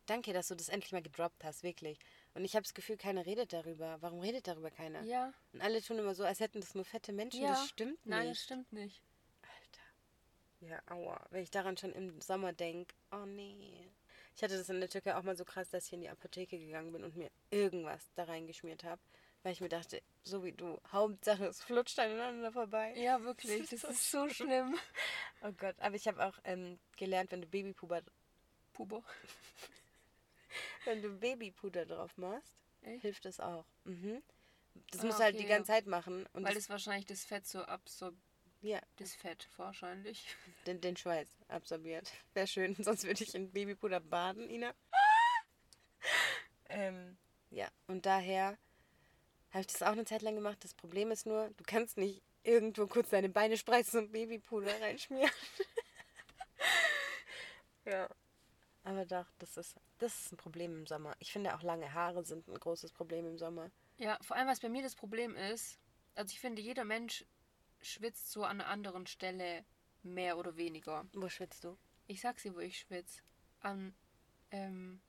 Danke, 0.06 0.34
dass 0.34 0.48
du 0.48 0.56
das 0.56 0.70
endlich 0.70 0.92
mal 0.92 1.02
gedroppt 1.02 1.44
hast, 1.44 1.64
wirklich. 1.64 2.00
Und 2.40 2.46
ich 2.46 2.56
habe 2.56 2.64
das 2.64 2.74
Gefühl, 2.74 2.96
keiner 2.96 3.26
redet 3.26 3.52
darüber. 3.52 3.98
Warum 4.00 4.22
redet 4.22 4.48
darüber 4.48 4.72
keiner? 4.72 5.04
Ja. 5.04 5.34
Und 5.52 5.60
alle 5.60 5.82
tun 5.82 6.00
immer 6.00 6.16
so, 6.16 6.24
als 6.24 6.40
hätten 6.40 6.62
das 6.62 6.74
nur 6.74 6.86
fette 6.86 7.12
Menschen. 7.12 7.42
ja. 7.42 7.50
Das 7.50 7.68
stimmt 7.68 8.06
nicht. 8.06 8.06
Nein, 8.06 8.30
das 8.30 8.42
stimmt 8.42 8.72
nicht. 8.72 9.02
Alter. 9.42 10.72
Ja, 10.72 10.82
aua. 10.90 11.28
Wenn 11.32 11.44
ich 11.44 11.52
daran 11.52 11.76
schon 11.76 11.92
im 11.92 12.22
Sommer 12.22 12.54
denke, 12.54 12.96
oh 13.12 13.26
nee. 13.26 13.92
Ich 14.38 14.42
hatte 14.42 14.58
das 14.58 14.70
in 14.70 14.80
der 14.80 14.88
Türkei 14.88 15.18
auch 15.18 15.24
mal 15.24 15.36
so 15.36 15.44
krass, 15.44 15.70
dass 15.70 15.88
ich 15.88 15.92
in 15.92 16.00
die 16.00 16.08
Apotheke 16.08 16.58
gegangen 16.58 16.94
bin 16.94 17.04
und 17.04 17.18
mir 17.18 17.30
irgendwas 17.52 18.10
da 18.16 18.24
reingeschmiert 18.24 18.86
habe. 18.86 19.02
Weil 19.44 19.52
ich 19.52 19.60
mir 19.60 19.68
dachte, 19.68 20.02
so 20.24 20.42
wie 20.46 20.54
du, 20.54 20.80
Hauptsache 20.94 21.46
es 21.46 21.62
flutscht 21.62 22.00
aneinander 22.00 22.54
vorbei. 22.54 22.94
Ja, 22.96 23.22
wirklich. 23.22 23.70
Das 23.70 23.84
ist 23.84 24.12
so 24.12 24.30
schlimm. 24.30 24.80
Oh 25.42 25.52
Gott, 25.52 25.76
aber 25.80 25.98
ich 25.98 26.08
habe 26.08 26.26
auch 26.26 26.40
ähm, 26.46 26.80
gelernt, 26.96 27.34
wenn 27.34 27.42
du 27.42 27.48
Babypuder, 27.48 28.02
Puber. 28.72 29.04
wenn 30.86 31.02
du 31.02 31.10
Babypuder 31.10 31.86
drauf 31.86 32.16
machst, 32.18 32.54
Echt? 32.82 33.02
hilft 33.02 33.26
das 33.26 33.40
auch. 33.40 33.66
Mhm. 33.84 34.22
Das 34.92 35.02
Ah, 35.02 35.06
musst 35.06 35.20
du 35.20 35.24
halt 35.24 35.36
die 35.36 35.40
okay. 35.40 35.50
ganze 35.50 35.72
Zeit 35.72 35.88
machen. 35.88 36.26
Und 36.34 36.44
Weil 36.44 36.56
es 36.58 36.70
wahrscheinlich 36.70 37.06
das 37.06 37.26
Fett 37.26 37.46
so 37.48 37.62
absorbiert. 37.64 38.22
ja, 38.62 38.80
Das 38.98 39.16
Fett 39.16 39.48
wahrscheinlich. 39.58 40.26
den, 40.66 40.80
den 40.82 40.96
Schweiß 40.96 41.28
absorbiert. 41.48 42.12
Wäre 42.34 42.48
schön, 42.48 42.76
sonst 42.80 43.04
würde 43.04 43.24
ich 43.24 43.34
in 43.36 43.52
Babypuder 43.52 44.00
baden, 44.00 44.50
Ina. 44.50 44.74
ähm, 46.70 47.18
ja, 47.50 47.68
und 47.88 48.06
daher 48.06 48.58
habe 49.52 49.62
ich 49.62 49.68
das 49.68 49.82
auch 49.82 49.92
eine 49.94 50.06
Zeit 50.06 50.22
lang 50.22 50.36
gemacht. 50.36 50.64
Das 50.64 50.74
Problem 50.76 51.12
ist 51.12 51.26
nur, 51.26 51.50
du 51.58 51.64
kannst 51.66 51.98
nicht 51.98 52.22
irgendwo 52.44 52.88
kurz 52.88 53.10
deine 53.10 53.30
Beine 53.30 53.58
spreizen 53.58 54.00
und 54.06 54.12
Babypuder 54.12 54.80
reinschmieren. 54.80 55.32
ja. 57.86 58.08
Aber 58.84 59.06
doch, 59.06 59.26
das 59.40 59.58
ist, 59.58 59.76
das 59.98 60.20
ist 60.20 60.32
ein 60.32 60.38
Problem 60.38 60.76
im 60.80 60.88
Sommer. 60.88 61.16
Ich 61.20 61.32
finde 61.32 61.56
auch 61.56 61.62
lange 61.62 61.94
Haare 61.94 62.24
sind 62.24 62.48
ein 62.48 62.60
großes 62.60 62.92
Problem 62.92 63.26
im 63.28 63.38
Sommer. 63.38 63.70
Ja, 63.98 64.18
vor 64.22 64.38
allem, 64.38 64.48
was 64.48 64.62
bei 64.62 64.70
mir 64.70 64.82
das 64.82 64.96
Problem 64.96 65.36
ist, 65.36 65.78
also 66.16 66.32
ich 66.32 66.40
finde, 66.40 66.62
jeder 66.62 66.86
Mensch 66.86 67.26
schwitzt 67.82 68.32
so 68.32 68.44
an 68.44 68.62
einer 68.62 68.70
anderen 68.70 69.08
Stelle 69.08 69.66
mehr 70.04 70.38
oder 70.38 70.56
weniger. 70.58 71.06
Wo 71.14 71.28
schwitzt 71.30 71.64
du? 71.64 71.78
Ich 72.08 72.22
sag's 72.22 72.44
dir, 72.44 72.56
wo 72.56 72.60
ich 72.60 72.80
schwitze. 72.80 73.22
An 73.62 73.94
ähm, 74.52 75.02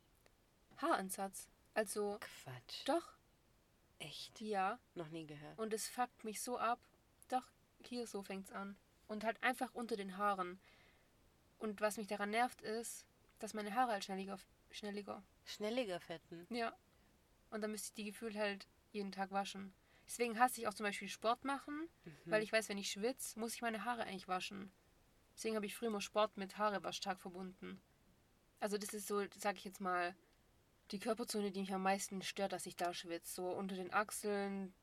Haaransatz. 0.78 1.48
Also, 1.74 2.18
Quatsch. 2.20 2.82
doch, 2.86 3.16
Echt? 4.00 4.40
ja. 4.40 4.78
Noch 4.94 5.08
nie 5.08 5.26
gehört. 5.26 5.58
Und 5.58 5.72
es 5.72 5.88
fuckt 5.88 6.24
mich 6.24 6.40
so 6.42 6.58
ab. 6.58 6.80
Doch, 7.28 7.44
hier 7.84 8.06
so 8.06 8.22
fängt's 8.22 8.50
an. 8.50 8.76
Und 9.06 9.24
halt 9.24 9.42
einfach 9.42 9.74
unter 9.74 9.96
den 9.96 10.16
Haaren. 10.16 10.60
Und 11.58 11.80
was 11.80 11.96
mich 11.96 12.06
daran 12.06 12.30
nervt, 12.30 12.62
ist, 12.62 13.06
dass 13.40 13.54
meine 13.54 13.74
Haare 13.74 13.92
halt 13.92 14.04
schnelliger, 14.04 14.38
schnelliger. 14.70 15.22
Schnelliger 15.44 15.98
Fetten. 16.00 16.46
Ja. 16.54 16.74
Und 17.50 17.62
dann 17.62 17.72
müsste 17.72 17.88
ich 17.88 17.94
die 17.94 18.04
gefühlt 18.04 18.36
halt 18.36 18.68
jeden 18.92 19.10
Tag 19.12 19.32
waschen. 19.32 19.72
Deswegen 20.06 20.38
hasse 20.38 20.60
ich 20.60 20.66
auch 20.68 20.74
zum 20.74 20.84
Beispiel 20.84 21.08
Sport 21.08 21.44
machen, 21.44 21.88
weil 22.24 22.42
ich 22.42 22.52
weiß, 22.52 22.68
wenn 22.68 22.78
ich 22.78 22.90
schwitze, 22.90 23.38
muss 23.38 23.54
ich 23.54 23.62
meine 23.62 23.84
Haare 23.84 24.02
eigentlich 24.04 24.28
waschen. 24.28 24.72
Deswegen 25.36 25.54
habe 25.56 25.66
ich 25.66 25.74
früher 25.74 25.88
immer 25.88 26.00
Sport 26.00 26.36
mit 26.36 26.58
Haarewaschtag 26.58 27.20
verbunden. 27.20 27.80
Also 28.58 28.76
das 28.76 28.92
ist 28.92 29.06
so, 29.06 29.24
sag 29.36 29.56
ich 29.56 29.64
jetzt 29.64 29.80
mal, 29.80 30.14
die 30.90 30.98
Körperzone, 30.98 31.52
die 31.52 31.60
mich 31.60 31.72
am 31.72 31.82
meisten 31.82 32.22
stört, 32.22 32.52
dass 32.52 32.66
ich 32.66 32.74
da 32.76 32.92
schwitze. 32.92 33.36
So 33.36 33.48
unter 33.50 33.76
den 33.76 33.92
Achseln, 33.92 34.74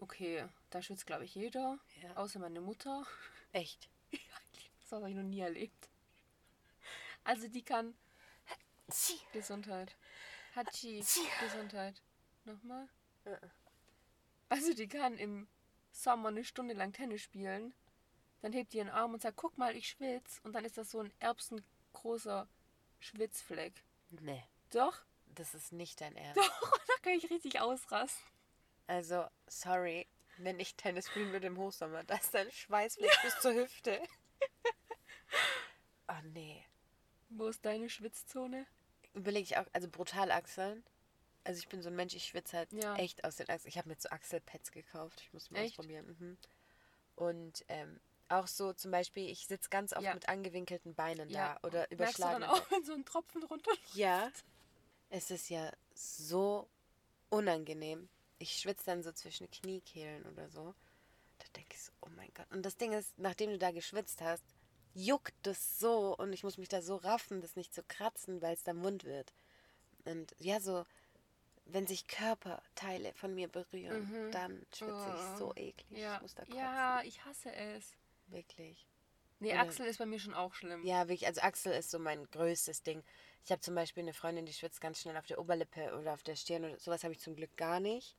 okay, 0.00 0.44
da 0.70 0.82
schwitzt 0.82 1.06
glaube 1.06 1.24
ich 1.24 1.34
jeder, 1.36 1.78
Ja. 2.02 2.16
außer 2.16 2.40
meine 2.40 2.60
Mutter. 2.60 3.06
Echt? 3.52 3.88
Das 4.80 5.00
habe 5.00 5.08
ich 5.08 5.16
noch 5.16 5.22
nie 5.22 5.40
erlebt. 5.40 5.88
Also 7.24 7.48
die 7.48 7.62
kann 7.62 7.94
Gesundheit. 9.32 9.96
Hatschi, 10.54 11.04
Gesundheit. 11.40 12.02
Nochmal. 12.44 12.88
Ja. 13.24 13.38
Also 14.48 14.74
die 14.74 14.88
kann 14.88 15.16
im 15.16 15.48
Sommer 15.92 16.28
eine 16.28 16.44
Stunde 16.44 16.74
lang 16.74 16.92
Tennis 16.92 17.22
spielen. 17.22 17.74
Dann 18.40 18.52
hebt 18.52 18.72
die 18.72 18.78
ihren 18.78 18.90
Arm 18.90 19.14
und 19.14 19.22
sagt, 19.22 19.36
guck 19.36 19.56
mal, 19.56 19.76
ich 19.76 19.88
schwitz. 19.88 20.40
Und 20.42 20.52
dann 20.52 20.64
ist 20.64 20.76
das 20.76 20.90
so 20.90 21.00
ein 21.00 21.12
erbsengroßer 21.20 22.48
Schwitzfleck. 22.98 23.84
Nee, 24.10 24.44
Doch, 24.70 25.00
das 25.26 25.54
ist 25.54 25.72
nicht 25.72 26.00
dein 26.00 26.16
Ernst. 26.16 26.36
doch, 26.36 26.78
da 26.86 26.94
kann 27.02 27.14
ich 27.14 27.30
richtig 27.30 27.60
ausrasten. 27.60 28.22
Also, 28.86 29.26
sorry, 29.46 30.06
wenn 30.38 30.60
ich 30.60 30.74
Tennis 30.76 31.08
spielen 31.08 31.32
würde 31.32 31.46
im 31.46 31.56
Hochsommer, 31.56 32.04
da 32.04 32.16
ist 32.16 32.34
dein 32.34 32.50
Schweißfleck 32.50 33.22
bis 33.22 33.38
zur 33.40 33.54
Hüfte. 33.54 34.02
oh 36.08 36.22
nee. 36.24 36.66
Wo 37.30 37.46
ist 37.46 37.64
deine 37.64 37.88
Schwitzzone? 37.88 38.66
Überlege 39.14 39.44
ich 39.44 39.56
auch, 39.58 39.66
also 39.72 39.88
brutal 39.88 40.30
Achseln. 40.30 40.82
Also 41.44 41.58
ich 41.58 41.68
bin 41.68 41.82
so 41.82 41.88
ein 41.88 41.96
Mensch, 41.96 42.14
ich 42.14 42.24
schwitze 42.26 42.56
halt 42.56 42.72
Ja. 42.72 42.94
echt 42.96 43.24
aus 43.24 43.36
den 43.36 43.48
Achseln. 43.48 43.68
Ich 43.68 43.78
habe 43.78 43.88
mir 43.88 43.96
so 43.98 44.08
Achselpads 44.10 44.70
gekauft. 44.72 45.20
Ich 45.20 45.32
muss 45.32 45.50
mal 45.50 45.64
ausprobieren. 45.64 46.16
Mhm. 46.18 46.38
Und 47.16 47.64
ähm, 47.68 48.00
auch 48.28 48.46
so 48.46 48.72
zum 48.72 48.90
Beispiel, 48.90 49.28
ich 49.28 49.46
sitze 49.46 49.68
ganz 49.68 49.92
oft 49.92 50.02
Ja. 50.02 50.14
mit 50.14 50.28
angewinkelten 50.28 50.94
Beinen 50.94 51.28
Ja. 51.28 51.54
da 51.60 51.66
oder 51.66 51.78
Merkst 51.78 51.90
du 51.90 51.94
überschlagen. 51.96 52.40
dann 52.42 52.50
auch, 52.50 52.70
wenn 52.70 52.84
so 52.84 52.92
ein 52.94 53.04
Tropfen 53.04 53.40
drunter 53.42 53.70
Ja, 53.94 54.30
es 55.10 55.30
ist 55.30 55.50
ja 55.50 55.70
so 55.94 56.68
unangenehm. 57.28 58.08
Ich 58.38 58.54
schwitze 58.58 58.86
dann 58.86 59.02
so 59.02 59.12
zwischen 59.12 59.50
Kniekehlen 59.50 60.24
oder 60.26 60.48
so. 60.48 60.74
Da 61.38 61.46
denke 61.56 61.74
ich 61.74 61.82
so, 61.82 61.92
oh 62.00 62.08
mein 62.16 62.30
Gott. 62.34 62.46
Und 62.50 62.62
das 62.62 62.76
Ding 62.76 62.92
ist, 62.92 63.18
nachdem 63.18 63.50
du 63.50 63.58
da 63.58 63.72
geschwitzt 63.72 64.20
hast, 64.22 64.44
juckt 64.94 65.34
das 65.42 65.78
so 65.78 66.16
und 66.16 66.32
ich 66.32 66.44
muss 66.44 66.58
mich 66.58 66.68
da 66.68 66.82
so 66.82 66.96
raffen, 66.96 67.40
das 67.40 67.56
nicht 67.56 67.72
zu 67.74 67.82
kratzen, 67.82 68.42
weil 68.42 68.54
es 68.54 68.62
dann 68.64 68.82
wund 68.82 69.04
wird. 69.04 69.32
Und 70.04 70.34
ja, 70.38 70.60
so, 70.60 70.84
wenn 71.66 71.86
sich 71.86 72.06
Körperteile 72.08 73.12
von 73.14 73.34
mir 73.34 73.48
berühren, 73.48 74.30
dann 74.32 74.66
schwitze 74.74 75.14
ich 75.14 75.38
so 75.38 75.52
eklig. 75.54 75.90
Mhm. 75.90 75.96
Ja. 75.96 76.16
Ich 76.16 76.22
muss 76.22 76.34
da 76.34 76.42
kotzen. 76.44 76.58
ja, 76.58 77.02
ich 77.04 77.24
hasse 77.24 77.52
es. 77.54 77.96
Wirklich. 78.26 78.86
Nee, 79.40 79.50
Oder- 79.52 79.60
Achsel 79.62 79.86
ist 79.86 79.98
bei 79.98 80.06
mir 80.06 80.20
schon 80.20 80.34
auch 80.34 80.54
schlimm. 80.54 80.84
Ja, 80.84 81.08
wirklich. 81.08 81.26
Also 81.26 81.40
Achsel 81.40 81.72
ist 81.72 81.90
so 81.90 81.98
mein 81.98 82.30
größtes 82.30 82.82
Ding. 82.82 83.02
Ich 83.44 83.50
habe 83.50 83.60
zum 83.60 83.74
Beispiel 83.74 84.02
eine 84.04 84.12
Freundin, 84.12 84.46
die 84.46 84.52
schwitzt 84.52 84.80
ganz 84.80 85.00
schnell 85.00 85.16
auf 85.16 85.26
der 85.26 85.38
Oberlippe 85.40 85.96
oder 85.98 86.12
auf 86.14 86.22
der 86.22 86.36
Stirn. 86.36 86.64
Oder 86.64 86.78
sowas 86.78 87.02
habe 87.02 87.12
ich 87.12 87.18
zum 87.20 87.34
Glück 87.34 87.56
gar 87.56 87.80
nicht. 87.80 88.16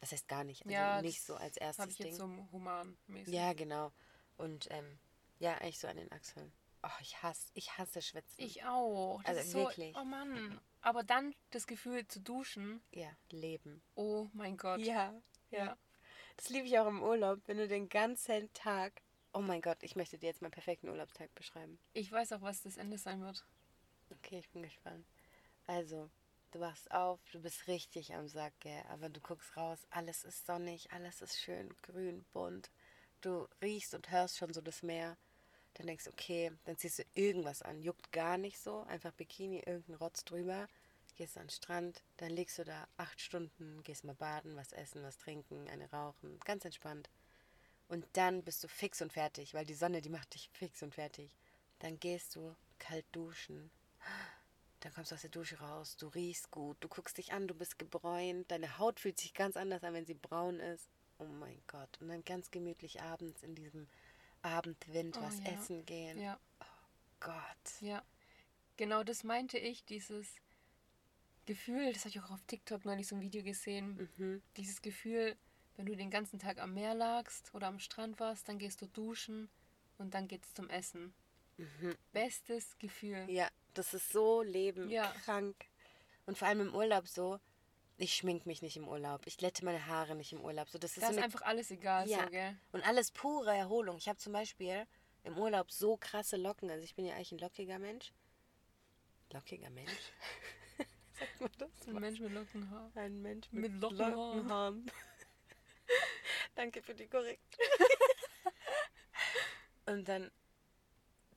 Was 0.00 0.12
heißt 0.12 0.28
gar 0.28 0.44
nicht? 0.44 0.62
Also 0.62 0.72
Ja, 0.74 1.02
nicht 1.02 1.22
so 1.22 1.34
als 1.36 1.56
erstes 1.58 1.86
ich 1.88 1.96
Ding. 1.96 2.06
jetzt 2.08 2.16
so 2.18 2.30
humanmäßig. 2.52 3.34
Ja, 3.34 3.52
genau. 3.52 3.92
Und 4.38 4.68
ähm, 4.70 4.98
ja, 5.38 5.54
eigentlich 5.58 5.78
so 5.78 5.88
an 5.88 5.96
den 5.96 6.10
Achseln. 6.12 6.52
Oh, 6.82 7.00
ich 7.00 7.22
hasse, 7.22 7.50
ich 7.54 7.76
hasse 7.78 8.00
Schwitzen. 8.00 8.34
Ich 8.44 8.64
auch. 8.64 9.20
Das 9.22 9.30
Also 9.30 9.40
ist 9.40 9.50
so, 9.52 9.58
wirklich. 9.60 9.96
Oh 9.96 10.04
Mann. 10.04 10.60
Aber 10.82 11.02
dann 11.02 11.34
das 11.50 11.66
Gefühl 11.66 12.06
zu 12.06 12.20
duschen. 12.20 12.80
ja, 12.92 13.10
leben. 13.30 13.82
Oh 13.96 14.28
mein 14.32 14.56
Gott. 14.56 14.80
Ja, 14.80 15.14
Ja. 15.50 15.76
Das 16.36 16.50
liebe 16.50 16.66
ich 16.66 16.78
auch 16.78 16.86
im 16.86 17.02
Urlaub, 17.02 17.40
wenn 17.46 17.56
du 17.56 17.66
den 17.66 17.88
ganzen 17.88 18.52
Tag. 18.52 19.00
Oh 19.32 19.40
mein 19.40 19.62
Gott, 19.62 19.78
ich 19.82 19.96
möchte 19.96 20.18
dir 20.18 20.26
jetzt 20.26 20.42
meinen 20.42 20.50
perfekten 20.50 20.88
Urlaubstag 20.88 21.34
beschreiben. 21.34 21.78
Ich 21.94 22.12
weiß 22.12 22.32
auch, 22.32 22.42
was 22.42 22.62
das 22.62 22.76
Ende 22.76 22.98
sein 22.98 23.22
wird. 23.22 23.44
Okay, 24.10 24.38
ich 24.38 24.50
bin 24.50 24.62
gespannt. 24.62 25.06
Also, 25.66 26.10
du 26.52 26.60
wachst 26.60 26.90
auf, 26.90 27.20
du 27.32 27.40
bist 27.40 27.66
richtig 27.68 28.14
am 28.14 28.28
Sack, 28.28 28.52
gell? 28.60 28.82
aber 28.90 29.08
du 29.08 29.20
guckst 29.20 29.56
raus, 29.56 29.86
alles 29.90 30.24
ist 30.24 30.46
sonnig, 30.46 30.92
alles 30.92 31.22
ist 31.22 31.38
schön 31.40 31.74
grün, 31.82 32.24
bunt. 32.32 32.70
Du 33.22 33.48
riechst 33.62 33.94
und 33.94 34.10
hörst 34.10 34.36
schon 34.36 34.52
so 34.52 34.60
das 34.60 34.82
Meer. 34.82 35.16
Dann 35.76 35.86
denkst 35.86 36.04
du, 36.04 36.10
okay, 36.10 36.52
dann 36.64 36.78
ziehst 36.78 36.98
du 36.98 37.04
irgendwas 37.14 37.62
an, 37.62 37.82
juckt 37.82 38.10
gar 38.10 38.38
nicht 38.38 38.58
so, 38.58 38.82
einfach 38.84 39.12
Bikini, 39.12 39.58
irgendein 39.58 39.96
Rotz 39.96 40.24
drüber, 40.24 40.68
gehst 41.16 41.36
an 41.36 41.44
den 41.44 41.50
Strand, 41.50 42.02
dann 42.18 42.30
liegst 42.30 42.58
du 42.58 42.64
da 42.64 42.86
acht 42.96 43.20
Stunden, 43.20 43.82
gehst 43.82 44.04
mal 44.04 44.14
baden, 44.14 44.56
was 44.56 44.72
essen, 44.72 45.02
was 45.02 45.18
trinken, 45.18 45.68
eine 45.68 45.90
rauchen, 45.90 46.38
ganz 46.44 46.64
entspannt. 46.64 47.10
Und 47.88 48.06
dann 48.14 48.42
bist 48.42 48.62
du 48.64 48.68
fix 48.68 49.00
und 49.02 49.12
fertig, 49.12 49.54
weil 49.54 49.64
die 49.64 49.74
Sonne, 49.74 50.00
die 50.00 50.08
macht 50.08 50.34
dich 50.34 50.50
fix 50.52 50.82
und 50.82 50.94
fertig. 50.94 51.30
Dann 51.78 51.98
gehst 51.98 52.36
du 52.36 52.54
kalt 52.78 53.06
duschen, 53.12 53.70
dann 54.80 54.92
kommst 54.92 55.10
du 55.10 55.14
aus 55.14 55.22
der 55.22 55.30
Dusche 55.30 55.58
raus, 55.58 55.96
du 55.96 56.08
riechst 56.08 56.50
gut, 56.50 56.76
du 56.80 56.88
guckst 56.88 57.18
dich 57.18 57.32
an, 57.32 57.48
du 57.48 57.54
bist 57.54 57.78
gebräunt, 57.78 58.50
deine 58.50 58.78
Haut 58.78 59.00
fühlt 59.00 59.18
sich 59.18 59.34
ganz 59.34 59.56
anders 59.56 59.84
an, 59.84 59.94
wenn 59.94 60.06
sie 60.06 60.14
braun 60.14 60.60
ist. 60.60 60.88
Oh 61.18 61.24
mein 61.24 61.62
Gott. 61.66 61.98
Und 62.00 62.08
dann 62.08 62.24
ganz 62.24 62.50
gemütlich 62.50 63.00
abends 63.00 63.42
in 63.42 63.54
diesem 63.54 63.88
Abendwind 64.46 65.16
Oh 65.18 65.22
was 65.22 65.38
ja. 65.40 65.52
essen 65.52 65.84
gehen. 65.86 66.20
Ja. 66.20 66.38
Gott. 67.20 67.80
Ja. 67.80 68.02
Genau 68.76 69.02
das 69.02 69.24
meinte 69.24 69.58
ich, 69.58 69.84
dieses 69.84 70.28
Gefühl, 71.46 71.92
das 71.92 72.02
habe 72.04 72.10
ich 72.10 72.20
auch 72.20 72.30
auf 72.30 72.42
TikTok 72.46 72.84
neulich 72.84 73.06
so 73.06 73.16
ein 73.16 73.22
Video 73.22 73.42
gesehen. 73.42 74.08
Mhm. 74.16 74.42
Dieses 74.56 74.82
Gefühl, 74.82 75.36
wenn 75.76 75.86
du 75.86 75.96
den 75.96 76.10
ganzen 76.10 76.38
Tag 76.38 76.58
am 76.58 76.74
Meer 76.74 76.94
lagst 76.94 77.54
oder 77.54 77.66
am 77.68 77.78
Strand 77.78 78.20
warst, 78.20 78.48
dann 78.48 78.58
gehst 78.58 78.80
du 78.82 78.86
duschen 78.86 79.48
und 79.98 80.14
dann 80.14 80.28
geht's 80.28 80.52
zum 80.54 80.68
Essen. 80.70 81.12
Bestes 82.12 82.76
Gefühl. 82.78 83.24
Mhm. 83.24 83.30
Ja, 83.30 83.48
das 83.74 83.94
ist 83.94 84.10
so 84.12 84.42
Leben 84.42 84.90
Ja. 84.90 85.10
krank. 85.24 85.56
Und 86.26 86.36
vor 86.36 86.48
allem 86.48 86.60
im 86.60 86.74
Urlaub 86.74 87.08
so, 87.08 87.40
ich 87.98 88.14
schmink 88.14 88.46
mich 88.46 88.62
nicht 88.62 88.76
im 88.76 88.88
Urlaub, 88.88 89.22
ich 89.26 89.38
glätte 89.38 89.64
meine 89.64 89.86
Haare 89.86 90.14
nicht 90.14 90.32
im 90.32 90.40
Urlaub. 90.40 90.68
So, 90.68 90.78
das 90.78 90.96
ist 90.96 91.02
Da 91.02 91.08
so 91.08 91.18
ist 91.18 91.22
einfach 91.22 91.42
alles 91.42 91.70
egal, 91.70 92.08
Ja. 92.08 92.24
so, 92.24 92.30
gell? 92.30 92.56
Und 92.72 92.86
alles 92.86 93.10
pure 93.10 93.54
Erholung. 93.54 93.96
Ich 93.96 94.08
habe 94.08 94.18
zum 94.18 94.32
Beispiel 94.32 94.86
im 95.24 95.38
Urlaub 95.38 95.70
so 95.70 95.96
krasse 95.96 96.36
Locken. 96.36 96.70
Also 96.70 96.84
ich 96.84 96.94
bin 96.94 97.06
ja 97.06 97.14
eigentlich 97.14 97.32
ein 97.32 97.38
lockiger 97.38 97.78
Mensch. 97.78 98.12
Lockiger 99.32 99.70
Mensch? 99.70 99.90
Sagt 101.18 101.40
man 101.40 101.50
das? 101.58 101.88
Ein 101.88 101.94
Mensch 101.94 102.20
mit 102.20 102.32
Lockenhaar. 102.32 102.90
Ein 102.94 103.22
Mensch 103.22 103.50
mit 103.50 103.72
mit, 103.72 103.80
Lockenhaaren. 103.80 104.36
Lockenhaaren. 104.36 104.90
Danke 106.54 106.82
für 106.82 106.94
die 106.94 107.06
Korrektur. 107.06 107.56
Und 109.86 110.08
dann, 110.08 110.30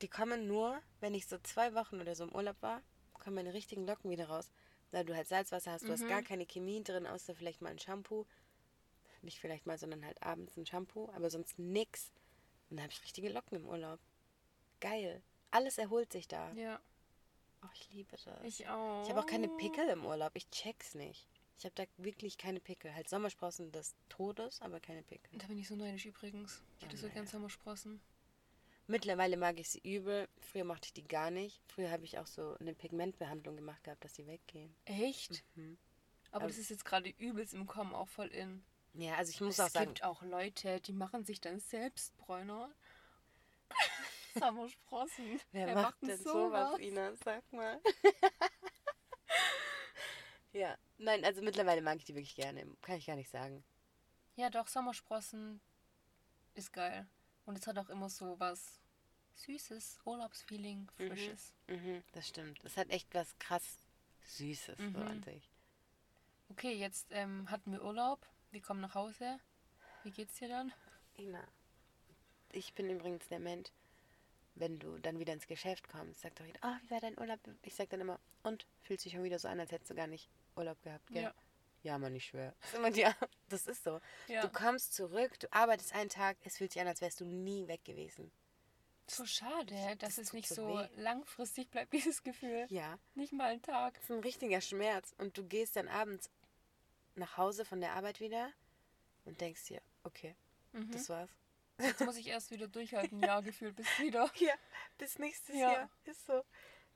die 0.02 0.08
kommen 0.08 0.48
nur, 0.48 0.82
wenn 1.00 1.14
ich 1.14 1.28
so 1.28 1.38
zwei 1.40 1.74
Wochen 1.74 2.02
oder 2.02 2.16
so 2.16 2.26
im 2.26 2.34
Urlaub 2.34 2.62
war, 2.62 2.82
kommen 3.14 3.36
meine 3.36 3.54
richtigen 3.54 3.86
Locken 3.86 4.10
wieder 4.10 4.28
raus. 4.28 4.52
Weil 4.92 5.06
du 5.06 5.16
halt 5.16 5.28
Salzwasser 5.28 5.72
hast, 5.72 5.84
du 5.88 5.92
hast 5.92 6.02
Mhm. 6.04 6.08
gar 6.10 6.22
keine 6.24 6.46
Chemie 6.46 6.84
drin, 6.84 7.06
außer 7.08 7.36
vielleicht 7.36 7.62
mal 7.62 7.70
ein 7.70 7.80
Shampoo. 7.80 8.26
Nicht 9.22 9.40
vielleicht 9.40 9.66
mal, 9.66 9.78
sondern 9.78 10.06
halt 10.06 10.22
abends 10.24 10.56
ein 10.58 10.66
Shampoo, 10.66 11.10
aber 11.14 11.30
sonst 11.30 11.60
nix. 11.60 12.12
Und 12.70 12.78
dann 12.78 12.84
habe 12.84 12.94
ich 12.94 13.04
richtige 13.04 13.30
Locken 13.30 13.58
im 13.58 13.68
Urlaub. 13.68 14.00
Geil. 14.80 15.22
Alles 15.52 15.78
erholt 15.78 16.12
sich 16.12 16.28
da. 16.28 16.52
Ja, 16.54 16.80
Oh, 17.62 17.68
ich 17.74 17.90
liebe 17.92 18.10
das. 18.12 18.26
ich 18.44 18.68
auch. 18.70 19.04
Ich 19.04 19.10
habe 19.10 19.20
auch 19.20 19.26
keine 19.26 19.50
Pickel 19.50 19.90
im 19.90 20.06
Urlaub. 20.06 20.32
Ich 20.36 20.50
check's 20.50 20.96
nicht. 20.96 21.28
Ich 21.58 21.66
habe 21.66 21.76
da 21.76 21.84
wirklich 21.98 22.38
keine 22.38 22.62
Pickel. 22.62 22.96
Halt 22.96 23.10
Sommersprossen 23.10 23.74
des 23.74 23.96
Todes, 24.08 24.62
aber 24.62 24.80
keine 24.80 25.04
Pickel. 25.04 25.38
Da 25.38 25.46
bin 25.48 25.58
ich 25.58 25.68
so 25.68 25.76
neidisch 25.76 26.06
übrigens. 26.06 26.64
Ich 26.80 26.86
hätte 26.86 26.96
so 26.96 27.08
naja. 27.08 27.16
gern 27.16 27.28
Sommersprossen. 27.28 28.00
Mittlerweile 28.90 29.38
mag 29.38 29.60
ich 29.60 29.70
sie 29.70 29.82
übel. 29.84 30.28
Früher 30.40 30.64
mochte 30.64 30.88
ich 30.88 30.94
die 30.94 31.08
gar 31.08 31.30
nicht. 31.30 31.62
Früher 31.68 31.92
habe 31.92 32.06
ich 32.06 32.18
auch 32.18 32.26
so 32.26 32.58
eine 32.60 32.74
Pigmentbehandlung 32.74 33.56
gemacht 33.56 33.84
gehabt, 33.84 34.04
dass 34.04 34.16
sie 34.16 34.26
weggehen. 34.26 34.76
Echt? 34.86 35.44
Mhm. 35.54 35.78
Aber 36.32 36.38
Aber- 36.38 36.48
das 36.48 36.58
ist 36.58 36.72
jetzt 36.72 36.86
gerade 36.86 37.10
übelst 37.10 37.54
im 37.54 37.68
Kommen, 37.68 37.94
auch 37.94 38.08
voll 38.08 38.30
in. 38.30 38.64
Ja, 38.96 39.14
also 39.14 39.30
ich 39.30 39.42
muss 39.42 39.54
es 39.54 39.60
auch 39.60 39.70
sagen, 39.70 39.94
gibt 39.94 40.04
auch 40.04 40.24
Leute, 40.24 40.82
die 40.82 40.94
machen 40.94 41.24
sich 41.24 41.40
dann 41.40 41.60
selbst 41.60 42.18
Bräuner. 42.18 42.72
Sommersprossen. 44.34 45.40
wer, 45.52 45.76
macht 45.76 46.02
denn 46.02 46.18
sowas, 46.18 46.80
Ina? 46.80 47.14
Sag 47.24 47.44
mal. 47.54 47.80
ja, 50.52 50.76
nein, 50.98 51.24
also 51.24 51.44
mittlerweile 51.44 51.84
mag 51.84 51.98
ich 51.98 52.06
die 52.06 52.16
wirklich 52.16 52.34
gerne. 52.34 52.66
Kann 52.82 52.98
ich 52.98 53.06
gar 53.06 53.16
nicht 53.16 53.30
sagen. 53.30 53.64
Ja, 54.36 54.50
doch, 54.50 54.68
Sommersprossen 54.68 55.62
ist 56.56 56.74
geil. 56.74 57.06
Und 57.50 57.58
es 57.58 57.66
hat 57.66 57.80
auch 57.80 57.90
immer 57.90 58.10
so 58.10 58.40
was 58.40 58.80
Süßes, 59.34 60.02
Urlaubsfeeling, 60.06 60.88
Frisches. 60.98 61.52
Mhm, 61.66 62.04
das 62.12 62.28
stimmt. 62.28 62.64
Es 62.64 62.78
hat 62.78 62.92
echt 62.92 63.12
was 63.16 63.40
krass 63.40 63.80
Süßes 64.24 64.78
so 64.78 64.84
Mhm. 64.84 64.96
an 65.08 65.24
sich. 65.24 65.50
Okay, 66.50 66.74
jetzt 66.76 67.08
ähm, 67.10 67.50
hatten 67.50 67.72
wir 67.72 67.84
Urlaub. 67.84 68.24
Wir 68.52 68.62
kommen 68.62 68.82
nach 68.82 68.94
Hause. 68.94 69.40
Wie 70.04 70.12
geht's 70.12 70.36
dir 70.38 70.48
dann? 70.48 70.72
Ina, 71.18 71.44
ich 72.52 72.76
bin 72.76 72.88
übrigens 72.88 73.28
der 73.30 73.40
Mensch, 73.40 73.70
wenn 74.54 74.78
du 74.78 75.00
dann 75.00 75.18
wieder 75.18 75.34
ins 75.34 75.48
Geschäft 75.48 75.90
kommst, 75.90 76.22
sagt 76.22 76.40
doch 76.40 76.46
jeder, 76.46 76.64
ah, 76.64 76.78
wie 76.84 76.92
war 76.92 77.00
dein 77.00 77.18
Urlaub? 77.18 77.40
Ich 77.64 77.74
sag 77.74 77.90
dann 77.90 78.02
immer, 78.02 78.20
und? 78.44 78.68
Fühlt 78.84 79.02
sich 79.02 79.14
schon 79.14 79.24
wieder 79.24 79.40
so 79.40 79.48
an, 79.48 79.60
als 79.60 79.72
hättest 79.72 79.90
du 79.90 79.96
gar 79.96 80.06
nicht 80.06 80.30
Urlaub 80.56 80.80
gehabt, 80.84 81.08
gell? 81.08 81.24
Ja. 81.24 81.34
Ja, 81.84 81.98
Mann, 81.98 82.14
ich 82.16 82.26
schwöre. 82.26 82.54
Das 82.62 82.72
ist 82.72 82.78
immer 82.78 82.92
die, 82.92 83.06
das 83.50 83.68
ist 83.68 83.84
so. 83.84 84.00
Ja. 84.28 84.42
Du 84.42 84.50
kommst 84.50 84.94
zurück, 84.94 85.40
du 85.40 85.48
arbeitest 85.52 85.94
einen 85.94 86.10
Tag, 86.10 86.38
es 86.44 86.58
fühlt 86.58 86.74
sich 86.74 86.82
an, 86.82 86.88
als 86.88 87.02
wärst 87.02 87.20
du 87.22 87.26
nie 87.26 87.68
weg 87.68 87.84
gewesen. 87.86 88.32
So 89.08 89.26
schade, 89.26 89.74
dass 89.98 90.16
das 90.16 90.18
es 90.20 90.28
tut 90.28 90.34
nicht 90.36 90.50
so 90.50 90.68
weh. 90.78 90.88
langfristig 90.98 91.70
bleibt, 91.72 91.94
dieses 91.94 92.22
Gefühl. 92.24 92.66
Ja. 92.70 93.00
Nicht 93.16 93.34
mal 93.34 93.50
ein 93.50 93.62
Tag. 93.62 93.96
Das 93.96 94.04
ist 94.04 94.12
ein 94.12 94.20
richtiger 94.20 94.62
Schmerz. 94.62 95.16
Und 95.18 95.38
du 95.38 95.44
gehst 95.48 95.76
dann 95.76 95.88
abends 95.88 96.30
nach 97.16 97.38
Hause 97.38 97.66
von 97.66 97.82
der 97.82 97.94
Arbeit 97.94 98.20
wieder 98.20 98.52
und 99.26 99.42
denkst 99.42 99.66
dir, 99.66 99.82
okay, 100.04 100.36
Mhm. 100.72 100.92
das 100.92 101.10
war's. 101.10 101.32
Jetzt 101.80 102.02
muss 102.02 102.18
ich 102.18 102.28
erst 102.28 102.52
wieder 102.52 102.68
durchhalten, 102.68 103.24
Jahr 103.24 103.42
gefühlt 103.44 103.76
bis 103.76 103.88
wieder. 104.00 104.30
Ja, 104.36 104.54
bis 105.00 105.18
nächstes 105.18 105.56
Ja. 105.56 105.72
Jahr. 105.72 105.90
Ist 106.04 106.26
so. 106.28 106.44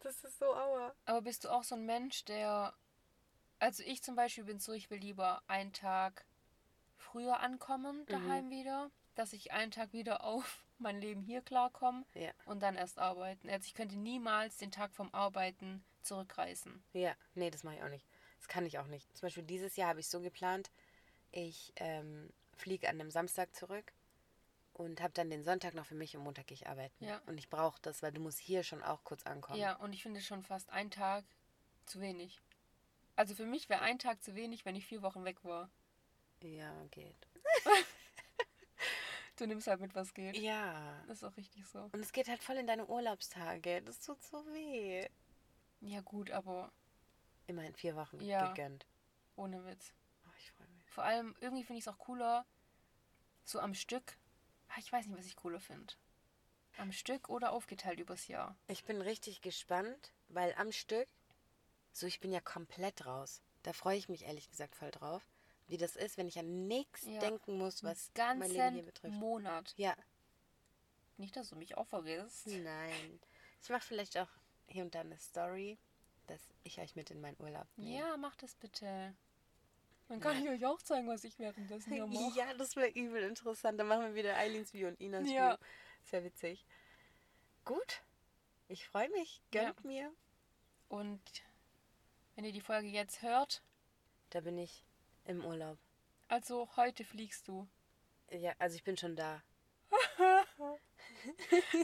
Das 0.01 0.23
ist 0.23 0.37
so 0.37 0.45
aua. 0.53 0.93
Aber 1.05 1.21
bist 1.23 1.45
du 1.45 1.49
auch 1.49 1.63
so 1.63 1.73
ein 1.75 1.85
Mensch, 1.85 2.25
der. 2.25 2.73
Also 3.63 3.82
ich 3.84 4.04
zum 4.04 4.17
Beispiel 4.17 4.43
bin 4.43 4.60
so, 4.60 4.73
ich 4.73 4.89
will 4.89 4.99
lieber 4.99 5.41
einen 5.47 5.71
Tag 5.71 6.26
früher 6.97 7.39
ankommen 7.39 8.06
daheim 8.08 8.49
wieder, 8.49 8.91
dass 9.15 9.32
ich 9.32 9.54
einen 9.54 9.71
Tag 9.71 9.93
wieder 9.93 10.26
auf 10.26 10.65
mein 10.80 10.99
Leben 10.99 11.21
hier 11.21 11.41
klarkomme 11.41 12.04
Ja. 12.13 12.32
und 12.43 12.62
dann 12.62 12.76
erst 12.76 12.99
arbeiten. 12.99 13.49
Also 13.49 13.65
ich 13.65 13.73
könnte 13.73 13.95
niemals 13.95 14.58
den 14.58 14.69
Tag 14.69 14.93
vom 14.93 15.13
Arbeiten 15.13 15.82
zurückreißen. 16.02 16.84
Ja, 16.91 17.13
nee, 17.36 17.49
das 17.52 17.63
mache 17.63 17.76
ich 17.76 17.84
auch 17.84 17.89
nicht. 17.89 18.06
Das 18.39 18.49
kann 18.49 18.65
ich 18.65 18.80
auch 18.80 18.88
nicht. 18.88 19.08
Zum 19.15 19.28
Beispiel 19.28 19.43
dieses 19.43 19.78
Jahr 19.78 19.88
habe 19.88 20.02
ich 20.02 20.10
so 20.10 20.19
geplant, 20.19 20.69
ich 21.32 21.71
ähm, 21.78 22.34
fliege 22.58 22.89
an 22.89 22.99
einem 22.99 23.12
Samstag 23.12 23.56
zurück 23.56 23.93
und 24.73 25.02
habe 25.02 25.13
dann 25.13 25.30
den 25.30 25.45
Sonntag 25.45 25.73
noch 25.73 25.86
für 25.86 25.95
mich 25.95 26.17
und 26.17 26.23
Montag 26.23 26.47
gehe 26.47 26.56
ich 26.56 26.67
arbeiten. 26.67 27.06
Ja. 27.06 27.21
Und 27.28 27.38
ich 27.38 27.49
brauche 27.49 27.80
das, 27.82 28.04
weil 28.04 28.12
du 28.12 28.19
musst 28.19 28.39
hier 28.39 28.63
schon 28.63 28.84
auch 28.84 29.06
kurz 29.06 29.23
ankommen. 29.26 29.58
Ja, 29.58 29.78
und 29.78 29.93
ich 29.93 30.04
finde 30.04 30.19
schon 30.19 30.43
fast 30.43 30.69
ein 30.69 30.91
Tag 30.91 31.23
zu 31.86 32.02
wenig. 32.02 32.41
Also 33.15 33.36
für 33.36 33.45
mich 33.45 33.69
wäre 33.69 33.82
ein 33.82 33.99
Tag 33.99 34.23
zu 34.23 34.36
wenig, 34.36 34.65
wenn 34.65 34.76
ich 34.76 34.86
vier 34.86 35.02
Wochen 35.02 35.23
weg 35.26 35.43
war. 35.43 35.69
Ja, 36.41 36.73
geht. 36.91 37.28
Du 39.36 39.47
nimmst 39.47 39.65
halt 39.65 39.80
mit, 39.82 39.95
was 39.95 40.13
geht. 40.13 40.38
Ja. 40.38 41.02
Das 41.08 41.17
ist 41.17 41.23
auch 41.23 41.36
richtig 41.38 41.65
so. 41.65 41.89
Und 41.91 41.99
es 41.99 42.12
geht 42.12 42.28
halt 42.28 42.43
voll 42.43 42.56
in 42.58 42.67
deine 42.67 42.86
Urlaubstage. 42.86 43.82
Das 43.82 43.99
tut 43.99 44.21
so 44.23 44.38
weh. 44.54 45.08
Ja 45.82 46.02
gut, 46.02 46.30
aber 46.32 46.71
Immerhin 47.47 47.73
vier 47.73 47.95
Wochen 47.95 48.21
Ja. 48.21 48.47
gegönnt. 48.49 48.86
ohne 49.36 49.65
Witz. 49.65 49.91
Oh, 50.26 50.30
ich 50.38 50.52
freue 50.52 50.67
mich. 50.67 50.86
Vor 50.86 51.04
allem, 51.04 51.36
irgendwie 51.41 51.63
finde 51.63 51.80
ich 51.80 51.86
es 51.88 51.91
auch 51.91 51.97
cooler, 51.97 52.45
so 53.43 53.60
am 53.60 53.73
Stück. 53.73 54.17
Ah, 54.69 54.76
Ich 54.78 54.93
weiß 54.93 55.08
nicht, 55.08 55.17
was 55.17 55.26
ich 55.26 55.36
cooler 55.36 55.60
finde. 55.60 55.93
Am 56.78 56.91
Stück 56.91 57.28
oder 57.28 57.52
aufgeteilt 57.52 57.99
übers 57.99 58.28
Jahr. 58.28 58.56
Ich 58.67 58.86
bin 58.86 59.02
richtig 59.02 59.41
gespannt, 59.41 60.13
weil 60.30 60.54
am 60.58 60.71
Stück, 60.71 61.10
so 61.93 62.06
ich 62.08 62.19
bin 62.19 62.32
ja 62.32 62.41
komplett 62.41 63.06
raus. 63.06 63.41
Da 63.63 63.71
freue 63.71 63.97
ich 63.97 64.10
mich 64.10 64.25
ehrlich 64.25 64.49
gesagt 64.49 64.75
voll 64.75 64.91
drauf, 64.91 65.25
wie 65.67 65.77
das 65.77 65.95
ist, 65.95 66.17
wenn 66.17 66.27
ich 66.27 66.38
an 66.38 66.67
nichts 66.67 67.06
Ja. 67.06 67.19
denken 67.21 67.58
muss, 67.58 67.84
was 67.84 68.12
mein 68.17 68.51
Leben 68.51 68.73
hier 68.73 68.84
betrifft. 68.84 69.13
Monat. 69.15 69.73
Ja, 69.77 69.95
Nicht, 71.17 71.36
dass 71.36 71.49
du 71.49 71.56
mich 71.56 71.77
auch 71.77 71.88
vergisst. 71.88 72.47
Nein. 72.47 73.19
Ich 73.62 73.69
mache 73.69 73.86
vielleicht 73.86 74.17
auch 74.17 74.27
hier 74.67 74.84
und 74.84 74.93
da 74.95 75.01
eine 75.01 75.17
Story, 75.19 75.77
dass 76.27 76.41
ich 76.63 76.79
euch 76.82 76.95
mit 76.95 77.12
in 77.12 77.21
meinen 77.21 77.39
Urlaub 77.39 77.67
nehme. 77.77 77.97
Ja, 77.99 78.17
mach 78.17 78.36
das 78.36 78.56
bitte. 78.56 79.13
Dann 80.10 80.19
kann 80.19 80.43
ich 80.43 80.49
euch 80.49 80.65
auch 80.65 80.82
zeigen, 80.82 81.08
was 81.08 81.23
ich 81.23 81.38
währenddessen 81.39 81.93
hier 81.93 82.06
mache. 82.08 82.38
Ja, 82.38 82.53
das 82.56 82.75
wäre 82.75 82.89
übel 82.89 83.23
interessant. 83.23 83.79
Dann 83.79 83.88
machen 83.88 84.03
wir 84.08 84.15
wieder 84.15 84.36
Eileens 84.36 84.73
View 84.73 84.88
und 84.88 84.99
Inas 84.99 85.29
Ja. 85.29 85.51
View. 85.51 85.58
Sehr 86.03 86.23
witzig. 86.25 86.65
Gut. 87.63 88.01
Ich 88.67 88.86
freue 88.88 89.10
mich. 89.12 89.41
Gönnt 89.51 89.86
mir. 89.86 90.12
Und 90.89 91.21
wenn 92.35 92.45
ihr 92.45 92.51
die 92.51 92.61
Folge 92.61 92.87
jetzt 92.87 93.21
hört, 93.21 93.61
Da 94.31 94.41
bin 94.41 94.57
ich 94.57 94.83
im 95.25 95.43
Urlaub. 95.45 95.77
also 96.27 96.67
heute 96.75 97.03
fliegst 97.03 97.47
du. 97.47 97.67
Ja, 98.31 98.53
also 98.59 98.75
ich 98.75 98.83
bin 98.83 98.97
schon 98.97 99.15
da. 99.15 99.41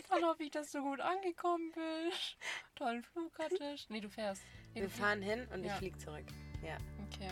Dann 0.09 0.23
hoffe 0.25 0.43
ich, 0.43 0.51
dass 0.51 0.71
du 0.71 0.81
gut 0.81 0.99
angekommen 0.99 1.71
bist. 1.73 2.37
Tollen 2.75 3.03
Flug 3.03 3.31
hattest. 3.37 3.89
Nee, 3.89 4.01
du 4.01 4.09
fährst. 4.09 4.41
Nee, 4.73 4.81
Wir 4.81 4.87
du 4.87 4.89
fahren 4.89 5.21
hin 5.21 5.47
und 5.53 5.63
Ja. 5.63 5.73
ich 5.73 5.77
fliege 5.77 5.97
zurück. 5.99 6.25
Ja. 6.63 6.77
Okay. 7.07 7.31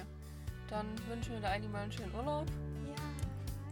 Dann 0.69 1.08
wünschen 1.08 1.34
wir 1.34 1.39
der 1.41 1.51
Eili 1.51 1.67
mal 1.67 1.84
einen 1.84 1.91
schönen 1.91 2.13
Urlaub. 2.13 2.45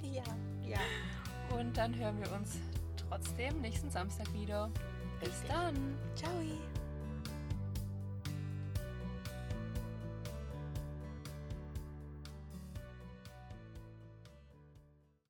Ja. 0.01 0.09
Ja. 0.09 0.23
Ja. 0.63 1.55
Und 1.55 1.75
dann 1.77 1.93
hören 1.95 2.19
wir 2.23 2.31
uns 2.31 2.57
trotzdem 2.97 3.61
nächsten 3.61 3.91
Samstag 3.91 4.31
wieder. 4.33 4.71
Bis 5.19 5.43
dann. 5.47 5.75
Ciao. 6.15 6.31